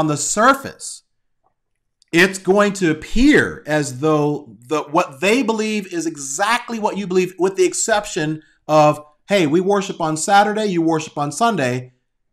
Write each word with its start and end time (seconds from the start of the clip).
on 0.00 0.06
the 0.06 0.16
surface, 0.16 1.02
it's 2.10 2.38
going 2.38 2.72
to 2.72 2.90
appear 2.90 3.62
as 3.66 4.00
though 4.00 4.56
the 4.66 4.82
what 4.84 5.20
they 5.20 5.42
believe 5.42 5.92
is 5.92 6.06
exactly 6.06 6.78
what 6.78 6.96
you 6.96 7.06
believe, 7.06 7.34
with 7.38 7.56
the 7.56 7.66
exception 7.66 8.42
of, 8.66 9.04
hey, 9.28 9.46
we 9.46 9.60
worship 9.60 10.00
on 10.00 10.16
Saturday, 10.16 10.64
you 10.64 10.80
worship 10.80 11.18
on 11.18 11.30
Sunday. 11.30 11.92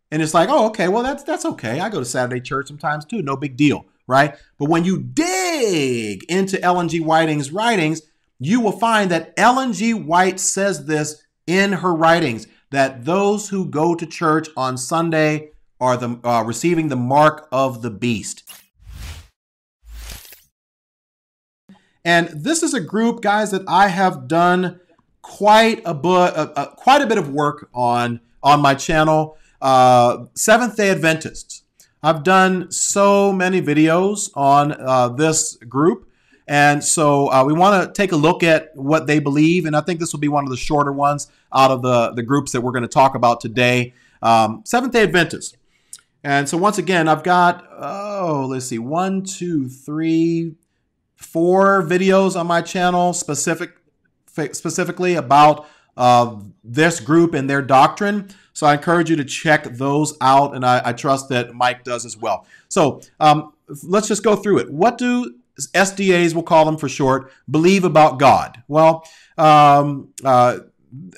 And 0.10 0.22
it's 0.22 0.34
like, 0.34 0.48
oh, 0.50 0.68
okay, 0.68 0.88
well, 0.88 1.04
that's 1.04 1.24
that's 1.24 1.46
okay. 1.46 1.82
I 1.82 1.90
go 1.90 2.00
to 2.00 2.06
Saturday 2.06 2.40
church 2.40 2.68
sometimes 2.68 3.04
too, 3.04 3.22
no 3.22 3.36
big 3.36 3.58
deal, 3.58 3.86
right? 4.08 4.34
But 4.58 4.70
when 4.70 4.86
you 4.86 5.04
dig 5.04 6.24
into 6.30 6.60
Ellen 6.64 6.88
G. 6.88 7.02
White's 7.02 7.52
writings, 7.52 8.02
you 8.40 8.62
will 8.62 8.80
find 8.80 9.12
that 9.12 9.34
Ellen 9.36 9.74
G. 9.74 9.94
White 9.94 10.40
says 10.40 10.86
this 10.86 11.22
in 11.46 11.74
her 11.74 11.94
writings 11.94 12.48
that 12.72 13.04
those 13.04 13.50
who 13.50 13.66
go 13.66 13.94
to 13.94 14.06
church 14.06 14.48
on 14.56 14.78
Sunday 14.78 15.52
are 15.80 15.98
the 15.98 16.20
uh, 16.24 16.44
receiving 16.44 16.90
the 16.90 16.96
mark 16.96 17.48
of 17.52 17.82
the 17.82 17.90
beast. 17.90 18.44
And 22.04 22.30
this 22.30 22.64
is 22.64 22.74
a 22.74 22.80
group, 22.80 23.22
guys, 23.22 23.52
that 23.52 23.64
I 23.68 23.90
have 23.90 24.30
done 24.30 24.80
quite 25.22 25.82
a 25.86 25.94
bit, 25.94 26.10
uh, 26.14 26.68
quite 26.78 27.02
a 27.02 27.06
bit 27.06 27.18
of 27.18 27.30
work 27.30 27.70
on 27.74 28.22
on 28.42 28.62
my 28.62 28.76
channel. 28.76 29.38
Uh, 29.62 30.26
Seventh 30.34 30.78
Day 30.78 30.90
Adventists. 30.90 31.64
I've 32.02 32.24
done 32.24 32.72
so 32.72 33.34
many 33.34 33.62
videos 33.62 34.30
on 34.36 34.72
uh, 34.72 35.10
this 35.10 35.56
group, 35.56 36.08
and 36.48 36.82
so 36.82 37.30
uh, 37.30 37.44
we 37.44 37.52
want 37.52 37.84
to 37.84 37.92
take 37.92 38.14
a 38.14 38.16
look 38.16 38.42
at 38.42 38.74
what 38.76 39.08
they 39.08 39.20
believe. 39.20 39.66
And 39.66 39.76
I 39.76 39.82
think 39.82 40.00
this 40.00 40.14
will 40.14 40.22
be 40.22 40.30
one 40.30 40.46
of 40.46 40.50
the 40.50 40.58
shorter 40.58 40.94
ones 40.94 41.30
out 41.54 41.72
of 41.72 41.82
the 41.82 42.14
the 42.14 42.24
groups 42.24 42.54
that 42.54 42.62
we're 42.62 42.72
going 42.72 42.84
to 42.84 42.88
talk 42.88 43.16
about 43.16 43.42
today. 43.42 43.94
Um, 44.22 44.62
Seventh 44.64 44.94
Day 44.94 45.04
Adventists. 45.04 45.57
And 46.28 46.50
so 46.50 46.58
once 46.58 46.78
again, 46.78 47.08
I've 47.08 47.24
got 47.24 47.66
oh, 47.72 48.48
let's 48.50 48.66
see, 48.66 48.80
one, 48.80 49.24
two, 49.24 49.70
three, 49.70 50.56
four 51.16 51.82
videos 51.82 52.38
on 52.38 52.48
my 52.48 52.62
channel 52.62 53.14
specific 53.14 53.78
specifically 54.52 55.16
about 55.16 55.68
uh, 55.96 56.36
this 56.66 57.00
group 57.00 57.34
and 57.34 57.50
their 57.50 57.62
doctrine. 57.62 58.28
So 58.52 58.68
I 58.68 58.74
encourage 58.74 59.10
you 59.10 59.16
to 59.16 59.24
check 59.24 59.64
those 59.78 60.18
out, 60.20 60.54
and 60.54 60.66
I, 60.66 60.82
I 60.84 60.92
trust 60.92 61.30
that 61.30 61.54
Mike 61.54 61.86
does 61.86 62.06
as 62.06 62.18
well. 62.18 62.46
So 62.68 63.00
um, 63.22 63.54
let's 63.84 64.10
just 64.10 64.22
go 64.22 64.36
through 64.36 64.58
it. 64.58 64.70
What 64.70 64.98
do 64.98 65.34
SDAs, 65.58 66.34
we'll 66.34 66.44
call 66.44 66.66
them 66.66 66.78
for 66.78 66.90
short, 66.90 67.32
believe 67.50 67.86
about 67.86 68.20
God? 68.20 68.62
Well, 68.68 69.08
um, 69.38 70.10
uh, 70.26 70.60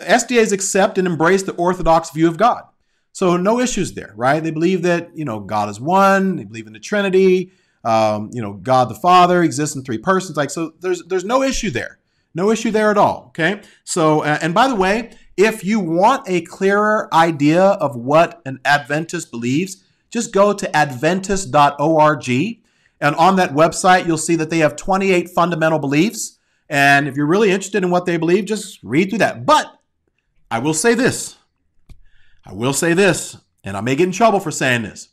SDAs 0.04 0.52
accept 0.52 1.00
and 1.00 1.08
embrace 1.08 1.42
the 1.42 1.54
Orthodox 1.54 2.12
view 2.12 2.28
of 2.28 2.38
God. 2.38 2.66
So 3.20 3.36
no 3.36 3.59
issues 3.59 3.92
there, 3.95 4.14
right? 4.16 4.42
They 4.42 4.50
believe 4.50 4.84
that 4.84 5.09
you 5.14 5.25
know 5.25 5.42
God 5.42 5.67
is 5.67 5.78
one. 5.78 6.38
They 6.38 6.45
believe 6.45 6.67
in 6.67 6.72
the 6.72 6.80
Trinity. 6.80 7.52
Um, 7.84 8.30
you 8.31 8.42
know, 8.42 8.53
God 8.53 8.88
the 8.88 8.95
Father 8.95 9.44
exists 9.44 9.76
in 9.76 9.84
three 9.84 9.98
persons. 9.98 10.38
Like 10.38 10.50
so, 10.50 10.72
there's 10.80 11.03
there's 11.03 11.26
no 11.26 11.44
issue 11.44 11.70
there. 11.70 12.00
No 12.34 12.50
issue 12.50 12.72
there 12.72 12.89
at 12.92 12.98
all. 12.98 13.26
Okay. 13.28 13.61
So, 13.84 14.23
and 14.23 14.53
by 14.53 14.70
the 14.70 14.76
way, 14.76 15.11
if 15.36 15.66
you 15.66 15.81
want 15.81 16.30
a 16.30 16.39
clearer 16.44 17.14
idea 17.14 17.61
of 17.61 17.98
what 17.98 18.42
an 18.45 18.61
Adventist 18.64 19.31
believes, 19.31 19.83
just 20.09 20.31
go 20.31 20.54
to 20.54 20.73
adventist.org. 20.73 22.30
And 23.02 23.16
on 23.17 23.36
that 23.36 23.52
website, 23.52 24.08
you'll 24.08 24.17
see 24.17 24.38
that 24.38 24.50
they 24.50 24.59
have 24.59 24.78
28 24.78 25.30
fundamental 25.31 25.80
beliefs. 25.80 26.39
And 26.70 27.06
if 27.06 27.17
you're 27.17 27.26
really 27.26 27.52
interested 27.52 27.83
in 27.83 27.89
what 27.89 28.06
they 28.06 28.16
believe, 28.16 28.45
just 28.45 28.80
read 28.81 29.09
through 29.09 29.20
that. 29.20 29.45
But 29.45 29.78
I 30.50 30.59
will 30.59 30.73
say 30.73 30.94
this 30.94 31.36
I 32.50 32.53
will 32.53 32.73
say 32.73 32.95
this, 32.95 33.38
and 33.64 33.78
I 33.78 33.81
may 33.81 33.95
get 33.95 34.08
in 34.08 34.11
trouble 34.11 34.39
for 34.39 34.50
saying 34.50 34.81
this. 34.81 35.09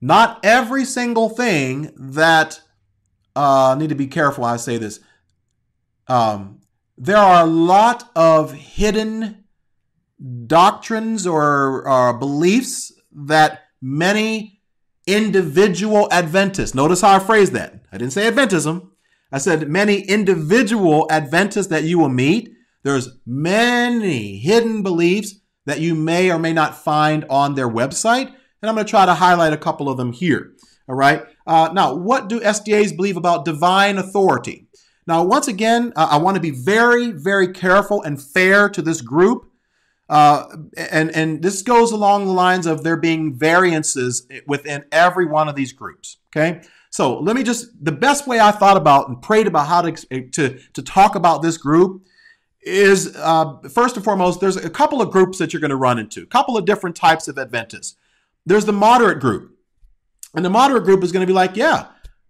Not 0.00 0.40
every 0.42 0.86
single 0.86 1.28
thing 1.28 1.92
that 1.94 2.62
uh, 3.36 3.72
I 3.72 3.78
need 3.78 3.90
to 3.90 3.94
be 3.94 4.06
careful 4.06 4.44
I 4.44 4.56
say 4.56 4.78
this. 4.78 5.00
Um, 6.08 6.60
there 6.96 7.18
are 7.18 7.44
a 7.44 7.46
lot 7.46 8.10
of 8.16 8.54
hidden 8.54 9.44
doctrines 10.46 11.26
or, 11.26 12.16
beliefs 12.18 12.92
that 13.12 13.64
many 13.82 14.62
individual 15.06 16.08
Adventists, 16.10 16.74
notice 16.74 17.02
how 17.02 17.16
I 17.16 17.18
phrased 17.18 17.52
that. 17.52 17.84
I 17.92 17.98
didn't 17.98 18.14
say 18.14 18.30
Adventism. 18.30 18.88
I 19.30 19.36
said 19.36 19.68
many 19.68 20.00
individual 20.00 21.06
Adventists 21.10 21.66
that 21.66 21.84
you 21.84 21.98
will 21.98 22.08
meet. 22.08 22.54
There's 22.84 23.18
many 23.26 24.38
hidden 24.38 24.82
beliefs 24.82 25.34
that 25.66 25.80
you 25.80 25.94
may 25.94 26.30
or 26.30 26.38
may 26.38 26.52
not 26.52 26.76
find 26.76 27.24
on 27.30 27.54
their 27.54 27.68
website. 27.68 28.26
And 28.26 28.68
I'm 28.68 28.74
going 28.74 28.86
to 28.86 28.90
try 28.90 29.06
to 29.06 29.14
highlight 29.14 29.52
a 29.52 29.58
couple 29.58 29.88
of 29.88 29.96
them 29.96 30.12
here. 30.12 30.52
All 30.88 30.94
right. 30.94 31.24
Uh, 31.46 31.70
now, 31.72 31.94
what 31.94 32.28
do 32.28 32.40
SDAs 32.40 32.96
believe 32.96 33.16
about 33.16 33.44
divine 33.44 33.98
authority? 33.98 34.66
Now, 35.06 35.22
once 35.22 35.48
again, 35.48 35.92
uh, 35.96 36.08
I 36.10 36.16
want 36.16 36.36
to 36.36 36.40
be 36.40 36.50
very, 36.50 37.10
very 37.10 37.52
careful 37.52 38.02
and 38.02 38.22
fair 38.22 38.68
to 38.70 38.82
this 38.82 39.00
group. 39.00 39.50
Uh, 40.08 40.44
and, 40.76 41.10
and 41.10 41.42
this 41.42 41.62
goes 41.62 41.92
along 41.92 42.26
the 42.26 42.32
lines 42.32 42.66
of 42.66 42.84
there 42.84 42.96
being 42.96 43.34
variances 43.34 44.26
within 44.46 44.84
every 44.92 45.26
one 45.26 45.48
of 45.48 45.54
these 45.54 45.72
groups. 45.72 46.18
Okay. 46.34 46.62
So 46.90 47.18
let 47.18 47.34
me 47.34 47.42
just, 47.42 47.66
the 47.82 47.92
best 47.92 48.26
way 48.26 48.38
I 48.38 48.50
thought 48.50 48.76
about 48.76 49.08
and 49.08 49.20
prayed 49.20 49.46
about 49.46 49.66
how 49.66 49.82
to, 49.82 50.30
to, 50.30 50.58
to 50.58 50.82
talk 50.82 51.16
about 51.16 51.42
this 51.42 51.56
group 51.56 52.02
is 52.64 53.14
uh, 53.16 53.58
first 53.70 53.96
and 53.96 54.04
foremost, 54.04 54.40
there's 54.40 54.56
a 54.56 54.70
couple 54.70 55.02
of 55.02 55.10
groups 55.10 55.38
that 55.38 55.52
you're 55.52 55.60
going 55.60 55.70
to 55.70 55.76
run 55.76 55.98
into, 55.98 56.22
a 56.22 56.26
couple 56.26 56.56
of 56.56 56.64
different 56.64 56.96
types 56.96 57.28
of 57.28 57.38
Adventists. 57.38 57.96
There's 58.46 58.64
the 58.64 58.72
moderate 58.72 59.20
group. 59.20 59.56
And 60.34 60.44
the 60.44 60.50
moderate 60.50 60.84
group 60.84 61.04
is 61.04 61.12
going 61.12 61.20
to 61.20 61.26
be 61.26 61.32
like, 61.32 61.56
yeah, 61.56 61.86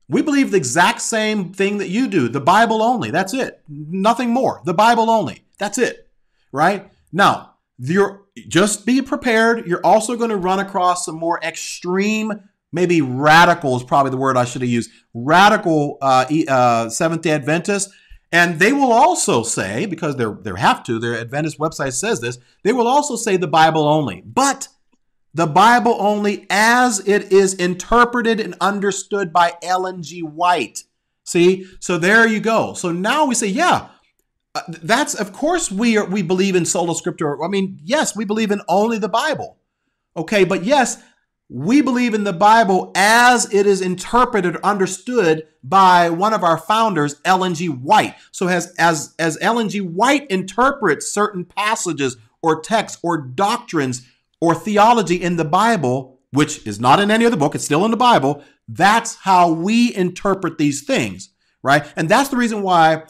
we 0.09 0.21
believe 0.21 0.51
the 0.51 0.57
exact 0.57 1.01
same 1.01 1.53
thing 1.55 1.79
that 1.79 1.89
you 1.89 2.09
do, 2.09 2.29
the 2.29 2.41
Bible 2.41 2.83
only. 2.83 3.11
That's 3.11 3.33
it. 3.33 3.63
Nothing 3.69 4.31
more. 4.31 4.61
The 4.65 4.75
Bible 4.75 5.09
only. 5.09 5.45
That's 5.59 5.79
it. 5.79 6.09
Right? 6.53 6.91
Now, 7.13 7.55
you're 7.79 8.23
just 8.49 8.85
be 8.85 9.01
prepared. 9.01 9.67
You're 9.67 9.85
also 9.85 10.17
going 10.17 10.31
to 10.31 10.37
run 10.37 10.59
across 10.59 11.07
some 11.07 11.15
more 11.15 11.41
extreme, 11.43 12.33
maybe 12.73 13.01
radical 13.01 13.77
is 13.77 13.85
probably 13.85 14.11
the 14.11 14.17
word 14.17 14.37
I 14.37 14.45
should 14.45 14.63
have 14.63 14.71
used. 14.71 14.91
Radical 15.15 15.99
uh, 16.03 16.27
uh, 16.49 16.91
Seventh 16.91 17.23
Day 17.23 17.31
Adventists 17.31 17.95
and 18.35 18.59
they 18.59 18.73
will 18.73 18.93
also 18.93 19.45
say, 19.45 19.87
because 19.87 20.17
they're 20.17 20.33
they 20.33 20.51
have 20.59 20.83
to, 20.85 20.99
their 20.99 21.17
Adventist 21.17 21.57
website 21.57 21.93
says 21.93 22.21
this, 22.21 22.37
they 22.65 22.73
will 22.73 22.89
also 22.89 23.15
say 23.15 23.37
the 23.37 23.47
Bible 23.47 23.87
only. 23.87 24.25
But 24.27 24.67
the 25.33 25.47
Bible 25.47 25.97
only 26.01 26.45
as 26.51 26.99
it 27.07 27.33
is 27.33 27.55
interpreted 27.55 28.41
and 28.41 28.57
understood 28.61 29.33
by 29.33 29.53
Ellen 29.63 30.03
G. 30.03 30.21
White. 30.21 30.83
See? 31.23 31.69
So 31.79 31.97
there 31.97 32.27
you 32.27 32.41
go. 32.41 32.75
So 32.75 32.91
now 32.91 33.25
we 33.25 33.37
say, 33.37 33.47
yeah, 33.47 33.87
uh, 34.57 34.63
that's 34.69 35.15
of 35.15 35.33
course 35.33 35.71
we 35.71 35.97
are 35.97 36.05
we 36.05 36.23
believe 36.23 36.57
in 36.57 36.67
sola 36.67 36.95
scriptura. 36.95 37.45
I 37.45 37.49
mean, 37.49 37.79
yes, 37.85 38.17
we 38.17 38.25
believe 38.25 38.51
in 38.51 38.63
only 38.67 38.99
the 38.99 39.09
Bible. 39.09 39.59
Okay, 40.17 40.43
but 40.43 40.65
yes, 40.65 41.01
we 41.49 41.83
believe 41.83 42.15
in 42.15 42.25
the 42.25 42.33
Bible 42.33 42.91
as 42.95 43.53
it 43.53 43.67
is 43.67 43.81
interpreted 43.81 44.57
understood 44.57 45.47
by 45.63 46.11
one 46.11 46.33
of 46.33 46.43
our 46.43 46.59
founders, 46.59 47.21
Ellen 47.25 47.55
G. 47.55 47.69
White. 47.69 48.15
So 48.33 48.49
as, 48.49 48.75
as, 48.79 49.15
as 49.19 49.39
Ellen 49.41 49.69
G. 49.69 49.81
White 49.81 50.27
interprets 50.31 51.13
certain 51.13 51.45
passages 51.45 52.17
or 52.43 52.61
texts 52.61 52.99
or 53.03 53.19
doctrines 53.19 54.07
or 54.41 54.55
theology 54.55 55.23
in 55.23 55.37
the 55.37 55.45
Bible, 55.45 56.19
which 56.33 56.67
is 56.67 56.81
not 56.81 56.99
in 56.99 57.11
any 57.11 57.27
other 57.27 57.37
book, 57.37 57.55
it's 57.55 57.65
still 57.65 57.85
in 57.85 57.91
the 57.91 57.97
Bible, 57.97 58.43
that's 58.67 59.17
how 59.17 59.51
we 59.51 59.95
interpret 59.95 60.57
these 60.57 60.83
things, 60.83 61.31
right? 61.63 61.87
And 61.97 62.09
that's 62.09 62.31
the 62.31 62.37
reason 62.37 62.63
why 62.63 63.05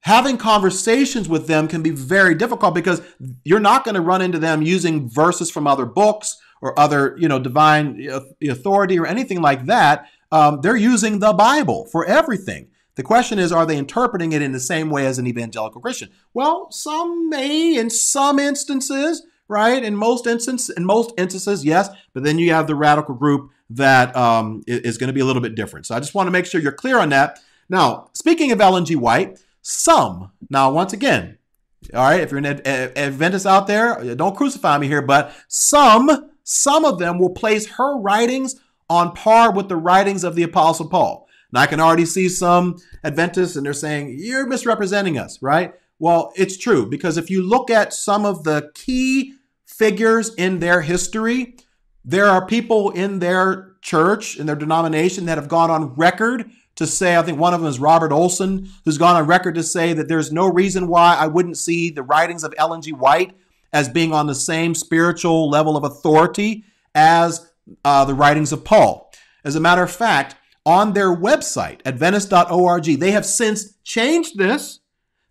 having 0.00 0.36
conversations 0.36 1.30
with 1.30 1.46
them 1.46 1.66
can 1.66 1.82
be 1.82 1.90
very 1.90 2.34
difficult 2.34 2.74
because 2.74 3.00
you're 3.42 3.58
not 3.58 3.84
going 3.84 3.94
to 3.94 4.02
run 4.02 4.20
into 4.20 4.38
them 4.38 4.60
using 4.60 5.08
verses 5.08 5.50
from 5.50 5.66
other 5.66 5.86
books 5.86 6.38
or 6.64 6.76
other, 6.80 7.14
you 7.18 7.28
know, 7.28 7.38
divine 7.38 8.08
authority 8.42 8.98
or 8.98 9.06
anything 9.06 9.42
like 9.42 9.66
that. 9.66 10.08
Um, 10.32 10.60
they're 10.62 10.74
using 10.74 11.18
the 11.18 11.34
Bible 11.34 11.84
for 11.92 12.06
everything. 12.06 12.68
The 12.94 13.02
question 13.02 13.38
is, 13.38 13.52
are 13.52 13.66
they 13.66 13.76
interpreting 13.76 14.32
it 14.32 14.40
in 14.40 14.52
the 14.52 14.60
same 14.60 14.88
way 14.88 15.04
as 15.04 15.18
an 15.18 15.26
evangelical 15.26 15.82
Christian? 15.82 16.08
Well, 16.32 16.70
some 16.70 17.28
may 17.28 17.76
in 17.76 17.90
some 17.90 18.38
instances, 18.38 19.26
right? 19.46 19.84
In 19.84 19.94
most 19.94 20.26
instances, 20.26 20.74
in 20.74 20.86
most 20.86 21.12
instances, 21.18 21.66
yes. 21.66 21.90
But 22.14 22.24
then 22.24 22.38
you 22.38 22.52
have 22.52 22.66
the 22.66 22.74
radical 22.74 23.14
group 23.14 23.50
that 23.68 24.16
um, 24.16 24.62
is 24.66 24.96
going 24.96 25.08
to 25.08 25.12
be 25.12 25.20
a 25.20 25.26
little 25.26 25.42
bit 25.42 25.54
different. 25.54 25.84
So 25.84 25.94
I 25.94 26.00
just 26.00 26.14
want 26.14 26.28
to 26.28 26.30
make 26.30 26.46
sure 26.46 26.62
you're 26.62 26.72
clear 26.72 26.98
on 26.98 27.10
that. 27.10 27.40
Now, 27.68 28.08
speaking 28.14 28.52
of 28.52 28.60
Ellen 28.60 28.86
G. 28.86 28.96
White, 28.96 29.38
some 29.60 30.32
now 30.48 30.70
once 30.72 30.94
again, 30.94 31.36
all 31.92 32.00
right. 32.00 32.20
If 32.20 32.30
you're 32.30 32.38
an 32.38 32.46
Adventist 32.46 33.44
out 33.44 33.66
there, 33.66 34.14
don't 34.14 34.36
crucify 34.36 34.78
me 34.78 34.86
here, 34.86 35.02
but 35.02 35.34
some 35.48 36.30
some 36.44 36.84
of 36.84 36.98
them 36.98 37.18
will 37.18 37.30
place 37.30 37.66
her 37.66 37.98
writings 37.98 38.60
on 38.88 39.12
par 39.12 39.52
with 39.52 39.68
the 39.68 39.76
writings 39.76 40.24
of 40.24 40.36
the 40.36 40.42
Apostle 40.42 40.88
Paul. 40.88 41.26
Now, 41.52 41.60
I 41.60 41.66
can 41.66 41.80
already 41.80 42.04
see 42.04 42.28
some 42.28 42.76
Adventists 43.02 43.56
and 43.56 43.64
they're 43.64 43.72
saying, 43.72 44.16
You're 44.18 44.46
misrepresenting 44.46 45.18
us, 45.18 45.40
right? 45.42 45.74
Well, 45.98 46.32
it's 46.36 46.56
true 46.56 46.86
because 46.86 47.16
if 47.16 47.30
you 47.30 47.42
look 47.42 47.70
at 47.70 47.92
some 47.92 48.24
of 48.24 48.44
the 48.44 48.70
key 48.74 49.34
figures 49.64 50.34
in 50.34 50.58
their 50.58 50.82
history, 50.82 51.56
there 52.04 52.26
are 52.26 52.46
people 52.46 52.90
in 52.90 53.20
their 53.20 53.76
church, 53.80 54.36
in 54.38 54.46
their 54.46 54.56
denomination, 54.56 55.26
that 55.26 55.38
have 55.38 55.48
gone 55.48 55.70
on 55.70 55.94
record 55.94 56.50
to 56.74 56.86
say, 56.86 57.16
I 57.16 57.22
think 57.22 57.38
one 57.38 57.54
of 57.54 57.60
them 57.60 57.68
is 57.68 57.78
Robert 57.78 58.12
Olson, 58.12 58.68
who's 58.84 58.98
gone 58.98 59.16
on 59.16 59.26
record 59.26 59.54
to 59.54 59.62
say 59.62 59.92
that 59.92 60.08
there's 60.08 60.32
no 60.32 60.48
reason 60.48 60.88
why 60.88 61.14
I 61.14 61.28
wouldn't 61.28 61.56
see 61.56 61.90
the 61.90 62.02
writings 62.02 62.44
of 62.44 62.52
Ellen 62.58 62.82
G. 62.82 62.92
White 62.92 63.34
as 63.74 63.88
being 63.88 64.12
on 64.14 64.26
the 64.26 64.34
same 64.34 64.74
spiritual 64.74 65.50
level 65.50 65.76
of 65.76 65.82
authority 65.84 66.64
as 66.94 67.50
uh, 67.84 68.04
the 68.04 68.14
writings 68.14 68.52
of 68.52 68.64
Paul. 68.64 69.12
As 69.44 69.56
a 69.56 69.60
matter 69.60 69.82
of 69.82 69.90
fact, 69.90 70.36
on 70.64 70.94
their 70.94 71.14
website, 71.14 71.80
at 71.84 71.94
Adventist.org, 71.94 72.84
they 72.84 73.10
have 73.10 73.26
since 73.26 73.74
changed 73.82 74.38
this. 74.38 74.78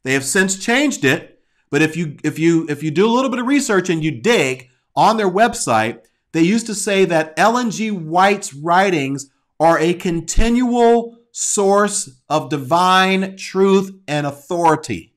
They 0.04 0.14
have 0.14 0.26
since 0.26 0.60
changed 0.60 1.06
it. 1.06 1.40
But 1.72 1.82
if 1.82 1.98
you 1.98 2.18
if 2.24 2.38
you 2.38 2.68
if 2.70 2.84
you 2.84 2.92
do 2.92 3.08
a 3.08 3.10
little 3.10 3.32
bit 3.32 3.40
of 3.40 3.48
research 3.48 3.90
and 3.90 4.04
you 4.04 4.12
dig 4.12 4.70
on 4.96 5.18
their 5.18 5.30
website, 5.30 6.02
they 6.34 6.44
used 6.44 6.68
to 6.68 6.76
say 6.76 7.06
that 7.06 7.34
Ellen 7.38 7.72
G. 7.72 7.90
White's 7.90 8.54
writings 8.54 9.32
are 9.60 9.80
a 9.80 9.94
continual 9.96 11.18
source 11.32 12.12
of 12.30 12.50
divine 12.50 13.38
truth 13.38 13.92
and 14.08 14.28
authority. 14.28 15.13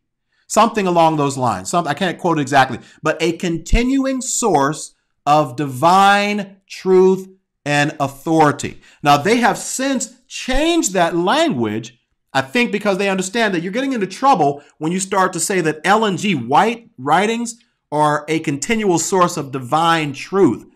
Something 0.47 0.87
along 0.87 1.17
those 1.17 1.37
lines. 1.37 1.71
Some, 1.71 1.89
I 1.89 1.95
can't 1.95 2.19
quote 2.19 2.39
it 2.39 2.43
exactly, 2.43 2.79
but 3.03 3.21
a 3.21 3.33
continuing 3.33 4.21
source 4.21 4.95
of 5.25 5.57
divine 5.57 6.59
truth 6.69 7.29
and 7.65 7.97
authority. 7.99 8.81
Now, 9.03 9.17
they 9.17 9.39
have 9.39 9.59
since 9.59 10.15
changed 10.29 10.93
that 10.93 11.17
language, 11.17 11.99
I 12.33 12.43
think, 12.43 12.71
because 12.71 12.99
they 12.99 13.09
understand 13.09 13.55
that 13.55 13.63
you're 13.63 13.73
getting 13.73 13.93
into 13.93 14.07
trouble 14.07 14.63
when 14.79 14.93
you 14.93 15.01
start 15.01 15.33
to 15.33 15.41
say 15.41 15.61
that 15.63 15.81
Ellen 15.85 16.17
G. 16.17 16.35
White 16.35 16.91
writings 16.97 17.61
are 17.91 18.25
a 18.29 18.39
continual 18.41 18.99
source 18.99 19.37
of 19.37 19.53
divine 19.53 20.13
truth 20.13 20.67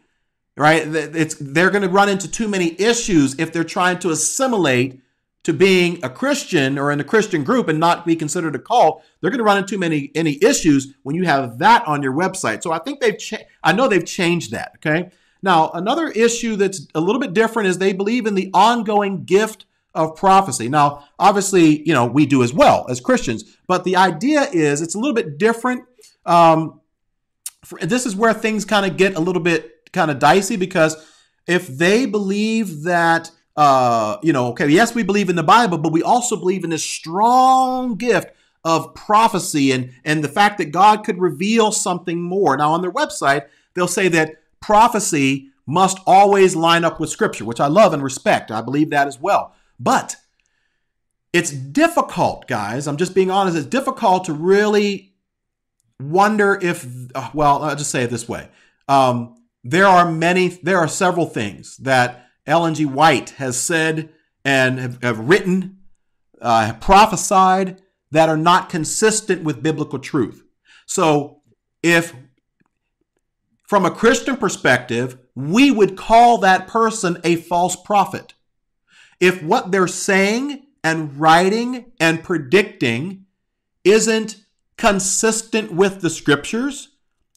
right? 0.60 0.86
It's, 0.86 1.36
they're 1.40 1.70
going 1.70 1.82
to 1.82 1.88
run 1.88 2.10
into 2.10 2.30
too 2.30 2.46
many 2.46 2.78
issues 2.78 3.38
if 3.38 3.50
they're 3.50 3.64
trying 3.64 3.98
to 4.00 4.10
assimilate 4.10 5.00
to 5.42 5.52
being 5.52 5.98
a 6.04 6.10
Christian 6.10 6.78
or 6.78 6.92
in 6.92 7.00
a 7.00 7.04
Christian 7.04 7.44
group 7.44 7.68
and 7.68 7.80
not 7.80 8.04
be 8.04 8.14
considered 8.14 8.54
a 8.54 8.58
cult. 8.58 9.02
They're 9.20 9.30
going 9.30 9.38
to 9.38 9.44
run 9.44 9.58
into 9.58 9.78
many 9.78 10.10
any 10.14 10.42
issues 10.42 10.94
when 11.02 11.16
you 11.16 11.24
have 11.24 11.58
that 11.58 11.86
on 11.86 12.02
your 12.02 12.12
website. 12.12 12.62
So 12.62 12.72
I 12.72 12.78
think 12.78 13.00
they've 13.00 13.18
cha- 13.18 13.38
I 13.62 13.72
know 13.72 13.88
they've 13.88 14.04
changed 14.04 14.50
that. 14.52 14.72
Okay. 14.76 15.10
Now 15.42 15.70
another 15.70 16.08
issue 16.08 16.56
that's 16.56 16.86
a 16.94 17.00
little 17.00 17.20
bit 17.20 17.32
different 17.32 17.68
is 17.68 17.78
they 17.78 17.92
believe 17.92 18.26
in 18.26 18.34
the 18.34 18.50
ongoing 18.52 19.24
gift 19.24 19.66
of 19.94 20.14
prophecy. 20.14 20.68
Now, 20.68 21.08
obviously, 21.18 21.82
you 21.86 21.94
know 21.94 22.06
we 22.06 22.26
do 22.26 22.42
as 22.42 22.52
well 22.52 22.86
as 22.88 23.00
Christians, 23.00 23.56
but 23.66 23.84
the 23.84 23.96
idea 23.96 24.42
is 24.42 24.82
it's 24.82 24.94
a 24.94 24.98
little 24.98 25.14
bit 25.14 25.38
different. 25.38 25.84
Um, 26.26 26.80
for, 27.64 27.78
this 27.78 28.06
is 28.06 28.14
where 28.14 28.34
things 28.34 28.64
kind 28.64 28.84
of 28.84 28.96
get 28.96 29.16
a 29.16 29.20
little 29.20 29.42
bit 29.42 29.90
kind 29.92 30.10
of 30.10 30.18
dicey 30.18 30.56
because 30.56 30.96
if 31.46 31.66
they 31.66 32.06
believe 32.06 32.82
that 32.84 33.30
uh, 33.56 34.18
you 34.22 34.32
know, 34.32 34.48
okay, 34.48 34.68
yes, 34.68 34.94
we 34.94 35.02
believe 35.02 35.28
in 35.28 35.36
the 35.36 35.42
Bible, 35.42 35.78
but 35.78 35.92
we 35.92 36.02
also 36.02 36.36
believe 36.36 36.64
in 36.64 36.70
this 36.70 36.84
strong 36.84 37.96
gift 37.96 38.32
of 38.64 38.94
prophecy 38.94 39.72
and 39.72 39.92
and 40.04 40.22
the 40.22 40.28
fact 40.28 40.58
that 40.58 40.66
God 40.66 41.04
could 41.04 41.18
reveal 41.18 41.72
something 41.72 42.22
more. 42.22 42.56
Now, 42.56 42.72
on 42.72 42.82
their 42.82 42.92
website, 42.92 43.46
they'll 43.74 43.88
say 43.88 44.08
that 44.08 44.42
prophecy 44.60 45.50
must 45.66 45.98
always 46.06 46.56
line 46.56 46.84
up 46.84 47.00
with 47.00 47.10
Scripture, 47.10 47.44
which 47.44 47.60
I 47.60 47.66
love 47.68 47.92
and 47.92 48.02
respect. 48.02 48.50
I 48.50 48.60
believe 48.60 48.90
that 48.90 49.06
as 49.06 49.20
well. 49.20 49.54
But 49.78 50.16
it's 51.32 51.52
difficult, 51.52 52.48
guys. 52.48 52.86
I'm 52.86 52.96
just 52.96 53.14
being 53.14 53.30
honest. 53.30 53.56
It's 53.56 53.66
difficult 53.66 54.24
to 54.24 54.32
really 54.32 55.14
wonder 56.00 56.58
if, 56.60 56.86
uh, 57.14 57.30
well, 57.32 57.62
I'll 57.62 57.76
just 57.76 57.90
say 57.90 58.02
it 58.02 58.10
this 58.10 58.28
way. 58.28 58.48
Um, 58.88 59.36
there 59.62 59.86
are 59.86 60.10
many, 60.10 60.48
there 60.48 60.78
are 60.78 60.88
several 60.88 61.26
things 61.26 61.76
that 61.78 62.29
Ellen 62.46 62.74
G. 62.74 62.84
White 62.84 63.30
has 63.30 63.58
said 63.58 64.10
and 64.44 64.78
have, 64.78 65.02
have 65.02 65.18
written, 65.18 65.78
uh, 66.40 66.66
have 66.66 66.80
prophesied 66.80 67.80
that 68.10 68.28
are 68.28 68.36
not 68.36 68.68
consistent 68.68 69.42
with 69.42 69.62
biblical 69.62 69.98
truth. 69.98 70.42
So, 70.86 71.42
if 71.82 72.14
from 73.70 73.86
a 73.86 73.90
Christian 73.90 74.36
perspective, 74.36 75.16
we 75.36 75.70
would 75.70 75.96
call 75.96 76.38
that 76.38 76.66
person 76.66 77.18
a 77.22 77.36
false 77.36 77.76
prophet. 77.76 78.34
If 79.20 79.42
what 79.42 79.70
they're 79.70 79.86
saying 79.86 80.66
and 80.82 81.16
writing 81.16 81.92
and 82.00 82.24
predicting 82.24 83.26
isn't 83.84 84.38
consistent 84.76 85.70
with 85.70 86.00
the 86.00 86.10
scriptures, 86.10 86.88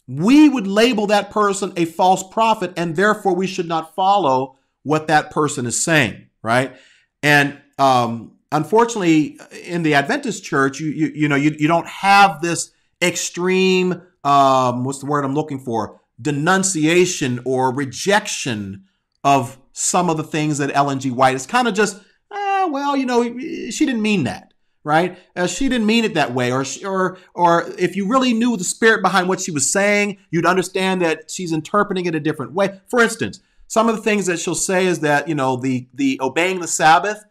we 0.07 0.49
would 0.49 0.65
label 0.65 1.07
that 1.07 1.29
person 1.29 1.71
a 1.77 1.85
false 1.85 2.23
prophet, 2.23 2.73
and 2.75 2.95
therefore 2.95 3.35
we 3.35 3.47
should 3.47 3.67
not 3.67 3.95
follow 3.95 4.57
what 4.83 5.07
that 5.07 5.31
person 5.31 5.65
is 5.65 5.81
saying, 5.81 6.27
right? 6.41 6.75
And 7.21 7.57
um, 7.79 8.33
unfortunately, 8.51 9.39
in 9.63 9.83
the 9.83 9.95
Adventist 9.95 10.43
church, 10.43 10.79
you 10.79 10.89
you, 10.89 11.11
you 11.15 11.27
know 11.27 11.35
you, 11.35 11.55
you 11.57 11.67
don't 11.67 11.87
have 11.87 12.41
this 12.41 12.71
extreme 13.01 14.01
um, 14.23 14.83
what's 14.83 14.99
the 14.99 15.05
word 15.05 15.25
I'm 15.25 15.33
looking 15.33 15.59
for 15.59 15.99
denunciation 16.21 17.41
or 17.43 17.73
rejection 17.73 18.85
of 19.23 19.57
some 19.73 20.09
of 20.09 20.17
the 20.17 20.23
things 20.23 20.59
that 20.59 20.73
Ellen 20.73 20.99
G. 20.99 21.11
White 21.11 21.35
is 21.35 21.45
kind 21.45 21.67
of 21.67 21.73
just, 21.73 21.97
eh, 22.31 22.65
well, 22.65 22.95
you 22.95 23.05
know, 23.05 23.23
she 23.23 23.85
didn't 23.85 24.01
mean 24.01 24.23
that 24.25 24.53
right? 24.83 25.17
Uh, 25.35 25.47
she 25.47 25.69
didn't 25.69 25.87
mean 25.87 26.03
it 26.03 26.13
that 26.15 26.33
way, 26.33 26.51
or 26.51 26.65
or 26.85 27.17
or 27.33 27.71
if 27.77 27.95
you 27.95 28.07
really 28.07 28.33
knew 28.33 28.57
the 28.57 28.63
spirit 28.63 29.01
behind 29.01 29.29
what 29.29 29.39
she 29.39 29.51
was 29.51 29.71
saying, 29.71 30.17
you'd 30.29 30.45
understand 30.45 31.01
that 31.01 31.31
she's 31.31 31.53
interpreting 31.53 32.05
it 32.05 32.15
a 32.15 32.19
different 32.19 32.51
way. 32.53 32.81
For 32.89 32.99
instance, 32.99 33.39
some 33.73 33.89
of 33.89 33.95
the 33.95 34.03
things 34.03 34.27
that 34.27 34.37
she'll 34.37 34.53
say 34.53 34.85
is 34.85 34.99
that 34.99 35.27
you 35.27 35.33
know 35.33 35.55
the 35.55 35.87
the 35.95 36.19
obeying 36.21 36.59
the 36.59 36.67
Sabbath 36.67 37.23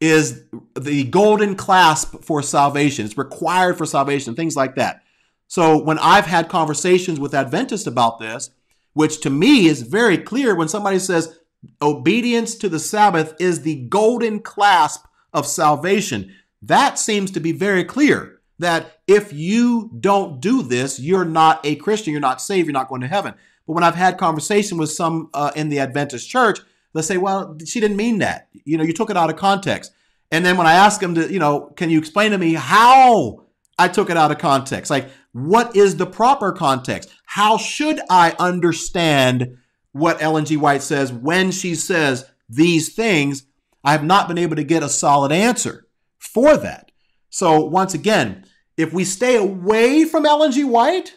is 0.00 0.44
the 0.78 1.02
golden 1.02 1.56
clasp 1.56 2.22
for 2.22 2.42
salvation. 2.42 3.04
It's 3.04 3.18
required 3.18 3.76
for 3.76 3.84
salvation, 3.84 4.36
things 4.36 4.54
like 4.54 4.76
that. 4.76 5.02
So 5.48 5.82
when 5.82 5.98
I've 5.98 6.26
had 6.26 6.48
conversations 6.48 7.18
with 7.18 7.34
Adventists 7.34 7.88
about 7.88 8.20
this, 8.20 8.50
which 8.92 9.20
to 9.22 9.30
me 9.30 9.66
is 9.66 9.82
very 9.82 10.16
clear 10.16 10.54
when 10.54 10.68
somebody 10.68 11.00
says 11.00 11.40
obedience 11.82 12.54
to 12.58 12.68
the 12.68 12.78
Sabbath 12.78 13.34
is 13.40 13.62
the 13.62 13.80
golden 13.88 14.38
clasp 14.38 15.06
of 15.32 15.44
salvation 15.44 16.32
that 16.62 17.00
seems 17.00 17.32
to 17.32 17.40
be 17.40 17.50
very 17.50 17.82
clear 17.82 18.40
that 18.60 19.00
if 19.08 19.32
you 19.32 19.90
don't 19.98 20.40
do 20.40 20.62
this, 20.62 21.00
you're 21.00 21.24
not 21.24 21.58
a 21.64 21.74
Christian, 21.76 22.12
you're 22.12 22.20
not 22.20 22.40
saved, 22.40 22.66
you're 22.66 22.72
not 22.74 22.88
going 22.88 23.00
to 23.00 23.08
heaven. 23.08 23.34
But 23.70 23.74
when 23.74 23.84
I've 23.84 23.94
had 23.94 24.18
conversation 24.18 24.78
with 24.78 24.90
some 24.90 25.30
uh, 25.32 25.52
in 25.54 25.68
the 25.68 25.78
Adventist 25.78 26.28
church, 26.28 26.58
they'll 26.92 27.04
say, 27.04 27.18
well, 27.18 27.56
she 27.64 27.78
didn't 27.78 27.98
mean 27.98 28.18
that. 28.18 28.48
You 28.64 28.76
know, 28.76 28.82
you 28.82 28.92
took 28.92 29.10
it 29.10 29.16
out 29.16 29.30
of 29.30 29.36
context. 29.36 29.92
And 30.32 30.44
then 30.44 30.56
when 30.56 30.66
I 30.66 30.72
ask 30.72 31.00
them 31.00 31.14
to, 31.14 31.32
you 31.32 31.38
know, 31.38 31.72
can 31.76 31.88
you 31.88 31.96
explain 31.96 32.32
to 32.32 32.38
me 32.38 32.54
how 32.54 33.44
I 33.78 33.86
took 33.86 34.10
it 34.10 34.16
out 34.16 34.32
of 34.32 34.38
context? 34.38 34.90
Like, 34.90 35.08
what 35.30 35.76
is 35.76 35.94
the 35.94 36.06
proper 36.06 36.50
context? 36.50 37.10
How 37.26 37.58
should 37.58 38.00
I 38.10 38.34
understand 38.40 39.56
what 39.92 40.20
Ellen 40.20 40.46
G. 40.46 40.56
White 40.56 40.82
says 40.82 41.12
when 41.12 41.52
she 41.52 41.76
says 41.76 42.28
these 42.48 42.92
things? 42.92 43.44
I 43.84 43.92
have 43.92 44.02
not 44.02 44.26
been 44.26 44.36
able 44.36 44.56
to 44.56 44.64
get 44.64 44.82
a 44.82 44.88
solid 44.88 45.30
answer 45.30 45.86
for 46.18 46.56
that. 46.56 46.90
So 47.28 47.66
once 47.66 47.94
again, 47.94 48.46
if 48.76 48.92
we 48.92 49.04
stay 49.04 49.36
away 49.36 50.06
from 50.06 50.26
Ellen 50.26 50.50
G. 50.50 50.64
White 50.64 51.14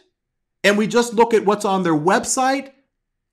and 0.64 0.78
we 0.78 0.88
just 0.88 1.14
look 1.14 1.34
at 1.34 1.46
what's 1.46 1.66
on 1.66 1.84
their 1.84 1.98
website, 1.98 2.72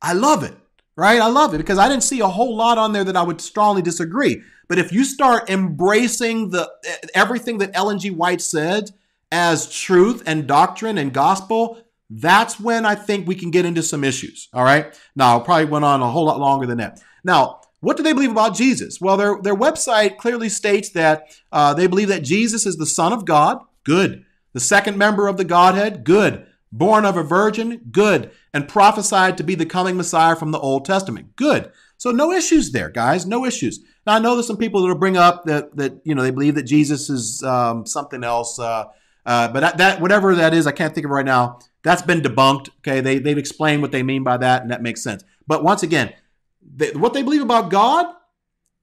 I 0.02 0.12
love 0.12 0.42
it, 0.42 0.54
right? 0.96 1.20
I 1.20 1.28
love 1.28 1.54
it 1.54 1.58
because 1.58 1.78
I 1.78 1.88
didn't 1.88 2.02
see 2.02 2.20
a 2.20 2.28
whole 2.28 2.56
lot 2.56 2.78
on 2.78 2.92
there 2.92 3.04
that 3.04 3.16
I 3.16 3.22
would 3.22 3.40
strongly 3.40 3.82
disagree. 3.82 4.42
But 4.68 4.78
if 4.78 4.92
you 4.92 5.04
start 5.04 5.50
embracing 5.50 6.50
the 6.50 6.70
everything 7.14 7.58
that 7.58 7.70
Ellen 7.75 7.99
G. 7.99 8.10
White 8.10 8.40
said 8.40 8.90
as 9.32 9.72
truth 9.72 10.22
and 10.26 10.46
doctrine 10.46 10.99
and 10.99 11.12
gospel, 11.12 11.82
that's 12.08 12.58
when 12.58 12.84
I 12.84 12.94
think 12.94 13.26
we 13.26 13.34
can 13.34 13.50
get 13.50 13.64
into 13.64 13.82
some 13.82 14.04
issues. 14.04 14.49
All 14.52 14.64
right. 14.64 14.99
Now, 15.14 15.40
I 15.40 15.44
probably 15.44 15.66
went 15.66 15.84
on 15.84 16.02
a 16.02 16.10
whole 16.10 16.25
lot 16.25 16.40
longer 16.40 16.66
than 16.66 16.78
that. 16.78 17.00
Now, 17.22 17.60
what 17.80 17.96
do 17.96 18.02
they 18.02 18.12
believe 18.12 18.32
about 18.32 18.54
Jesus? 18.54 19.00
Well, 19.00 19.16
their, 19.16 19.40
their 19.40 19.56
website 19.56 20.18
clearly 20.18 20.49
states 20.49 20.90
that 20.90 21.37
uh, 21.52 21.72
they 21.75 21.87
believe 21.87 22.08
that 22.08 22.22
Jesus 22.22 22.66
is 22.66 22.76
the 22.76 22.87
Son 22.87 23.12
of 23.12 23.25
God. 23.25 23.60
Good. 23.84 24.25
The 24.52 24.60
second 24.60 24.99
member 24.99 25.28
of 25.28 25.37
the 25.37 25.44
Godhead. 25.44 26.04
Good. 26.04 26.46
Born 26.73 27.05
of 27.05 27.17
a 27.17 27.23
virgin. 27.23 27.81
Good. 27.91 28.31
And 28.55 28.69
prophesied 28.69 29.37
to 29.39 29.45
be 29.45 29.55
the 29.55 29.67
coming 29.67 29.97
Messiah 29.97 30.37
from 30.37 30.50
the 30.50 30.61
Old 30.61 30.85
Testament. 30.85 31.37
Good. 31.37 31.73
So 31.97 32.11
no 32.11 32.33
issues 32.33 32.73
there, 32.73 32.89
guys. 32.89 33.27
No 33.27 33.45
issues. 33.45 33.81
Now 34.07 34.15
I 34.15 34.19
know 34.19 34.35
there's 34.35 34.47
some 34.47 34.57
people 34.57 34.81
that 34.81 34.89
will 34.89 34.95
bring 34.95 35.17
up 35.17 35.45
that 35.45 35.77
that 35.77 36.00
you 36.05 36.15
know 36.15 36.23
they 36.23 36.31
believe 36.31 36.55
that 36.55 36.62
Jesus 36.62 37.11
is 37.11 37.43
um, 37.43 37.85
something 37.85 38.25
else. 38.25 38.59
Uh, 38.59 38.87
uh, 39.27 39.49
but 39.49 39.61
that, 39.61 39.79
that 39.79 40.00
whatever 40.00 40.35
that 40.35 40.55
is, 40.55 40.67
I 40.67 40.73
can't 40.73 40.95
think 40.95 41.05
of 41.05 41.11
right 41.11 41.27
now. 41.27 41.59
That's 41.83 42.03
been 42.03 42.21
debunked. 42.21 42.71
Okay, 42.79 43.00
they 43.00 43.19
they've 43.19 43.37
explained 43.37 43.83
what 43.83 43.93
they 43.93 44.03
mean 44.03 44.25
by 44.25 44.39
that, 44.39 44.62
and 44.62 44.71
that 44.71 44.83
makes 44.83 45.03
sense. 45.03 45.25
But 45.47 45.62
once 45.62 45.83
again, 45.83 46.15
they, 46.62 46.93
what 46.93 47.12
they 47.12 47.23
believe 47.23 47.43
about 47.43 47.71
God 47.71 48.07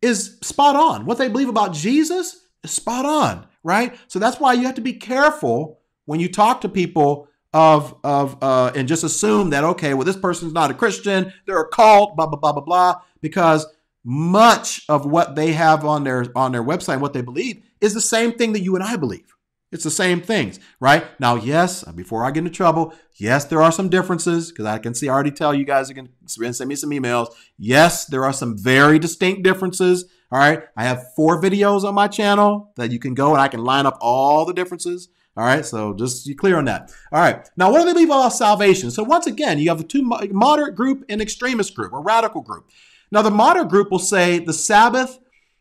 is 0.02 0.38
spot 0.44 0.76
on. 0.76 1.06
What 1.06 1.18
they 1.18 1.28
believe 1.28 1.50
about 1.50 1.74
Jesus 1.74 2.46
is 2.64 2.72
spot 2.72 3.06
on, 3.06 3.48
right? 3.64 3.98
So 4.08 4.20
that's 4.20 4.40
why 4.40 4.54
you 4.54 4.66
have 4.66 4.76
to 4.76 4.82
be 4.82 4.94
careful 4.94 5.80
when 6.06 6.20
you 6.20 6.32
talk 6.32 6.62
to 6.62 6.70
people 6.70 7.28
of 7.54 7.96
of 8.04 8.38
uh, 8.42 8.72
and 8.76 8.88
just 8.88 9.04
assume 9.04 9.52
that 9.52 9.64
okay, 9.64 9.94
well, 9.94 10.06
this 10.06 10.18
person's 10.18 10.54
not 10.54 10.72
a 10.72 10.74
Christian, 10.74 11.34
they're 11.46 11.62
a 11.62 11.70
cult, 11.70 12.16
blah 12.16 12.28
blah 12.28 12.40
blah 12.40 12.54
blah 12.54 12.64
blah, 12.64 13.02
because 13.22 13.66
much 14.04 14.84
of 14.90 15.06
what 15.06 15.36
they 15.36 15.54
have 15.54 15.86
on 15.86 16.04
their 16.04 16.26
on 16.36 16.52
their 16.52 16.64
website, 16.64 17.00
what 17.00 17.14
they 17.14 17.22
believe, 17.22 17.64
is 17.82 17.94
the 17.94 18.02
same 18.02 18.34
thing 18.34 18.54
that 18.54 18.62
you 18.62 18.76
and 18.76 18.84
I 18.84 18.96
believe. 18.96 19.34
It's 19.70 19.84
the 19.84 19.92
same 19.92 20.22
things, 20.22 20.62
right? 20.80 21.06
Now, 21.20 21.36
yes, 21.36 21.84
before 21.92 22.24
I 22.24 22.32
get 22.32 22.40
into 22.40 22.52
trouble, 22.52 22.94
yes, 23.16 23.44
there 23.44 23.62
are 23.62 23.72
some 23.72 23.90
differences 23.90 24.50
because 24.50 24.66
I 24.66 24.78
can 24.78 24.94
see, 24.94 25.10
I 25.10 25.14
already 25.14 25.32
tell 25.32 25.54
you 25.54 25.66
guys, 25.66 25.90
can 25.90 26.08
send 26.26 26.70
me 26.70 26.76
some 26.76 26.92
emails. 26.92 27.28
Yes, 27.58 28.06
there 28.06 28.24
are 28.24 28.32
some 28.32 28.58
very 28.58 28.98
distinct 28.98 29.44
differences. 29.44 30.06
All 30.32 30.40
right. 30.40 30.64
I 30.76 30.84
have 30.86 31.14
four 31.16 31.42
videos 31.42 31.84
on 31.84 31.96
my 31.96 32.08
channel 32.08 32.72
that 32.78 32.92
you 32.92 33.00
can 33.00 33.14
go 33.14 33.32
and 33.34 33.42
I 33.42 33.50
can 33.50 33.64
line 33.64 33.86
up 33.86 33.98
all 34.00 34.46
the 34.46 34.54
differences. 34.54 35.10
All 35.38 35.46
right. 35.46 35.64
So 35.64 35.94
just 35.94 36.26
be 36.26 36.34
clear 36.34 36.58
on 36.58 36.66
that. 36.66 36.92
All 37.12 37.22
right. 37.22 37.48
Now, 37.56 37.72
what 37.72 37.80
do 37.80 37.86
they 37.86 37.94
believe 37.94 38.10
about 38.10 38.30
salvation? 38.30 38.90
So 38.90 39.04
once 39.04 39.28
again, 39.28 39.60
you 39.60 39.70
have 39.70 39.78
the 39.78 39.84
two 39.84 40.02
moderate 40.02 40.76
group 40.76 41.06
and 41.10 41.22
extremist 41.22 41.76
group 41.76 41.94
or 41.94 42.02
radical 42.02 42.42
group. 42.42 42.70
Now, 43.12 43.22
the 43.22 43.32
moderate 43.32 43.70
group 43.70 43.92
will 43.92 44.00
say 44.00 44.40
the 44.40 44.52
Sabbath 44.52 45.20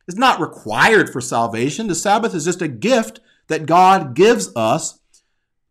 is 0.08 0.16
not 0.16 0.40
required 0.40 1.10
for 1.10 1.20
salvation. 1.20 1.88
The 1.88 1.94
Sabbath 1.94 2.34
is 2.34 2.46
just 2.46 2.62
a 2.62 2.68
gift 2.68 3.20
that 3.48 3.66
God 3.66 4.14
gives 4.14 4.50
us 4.56 4.98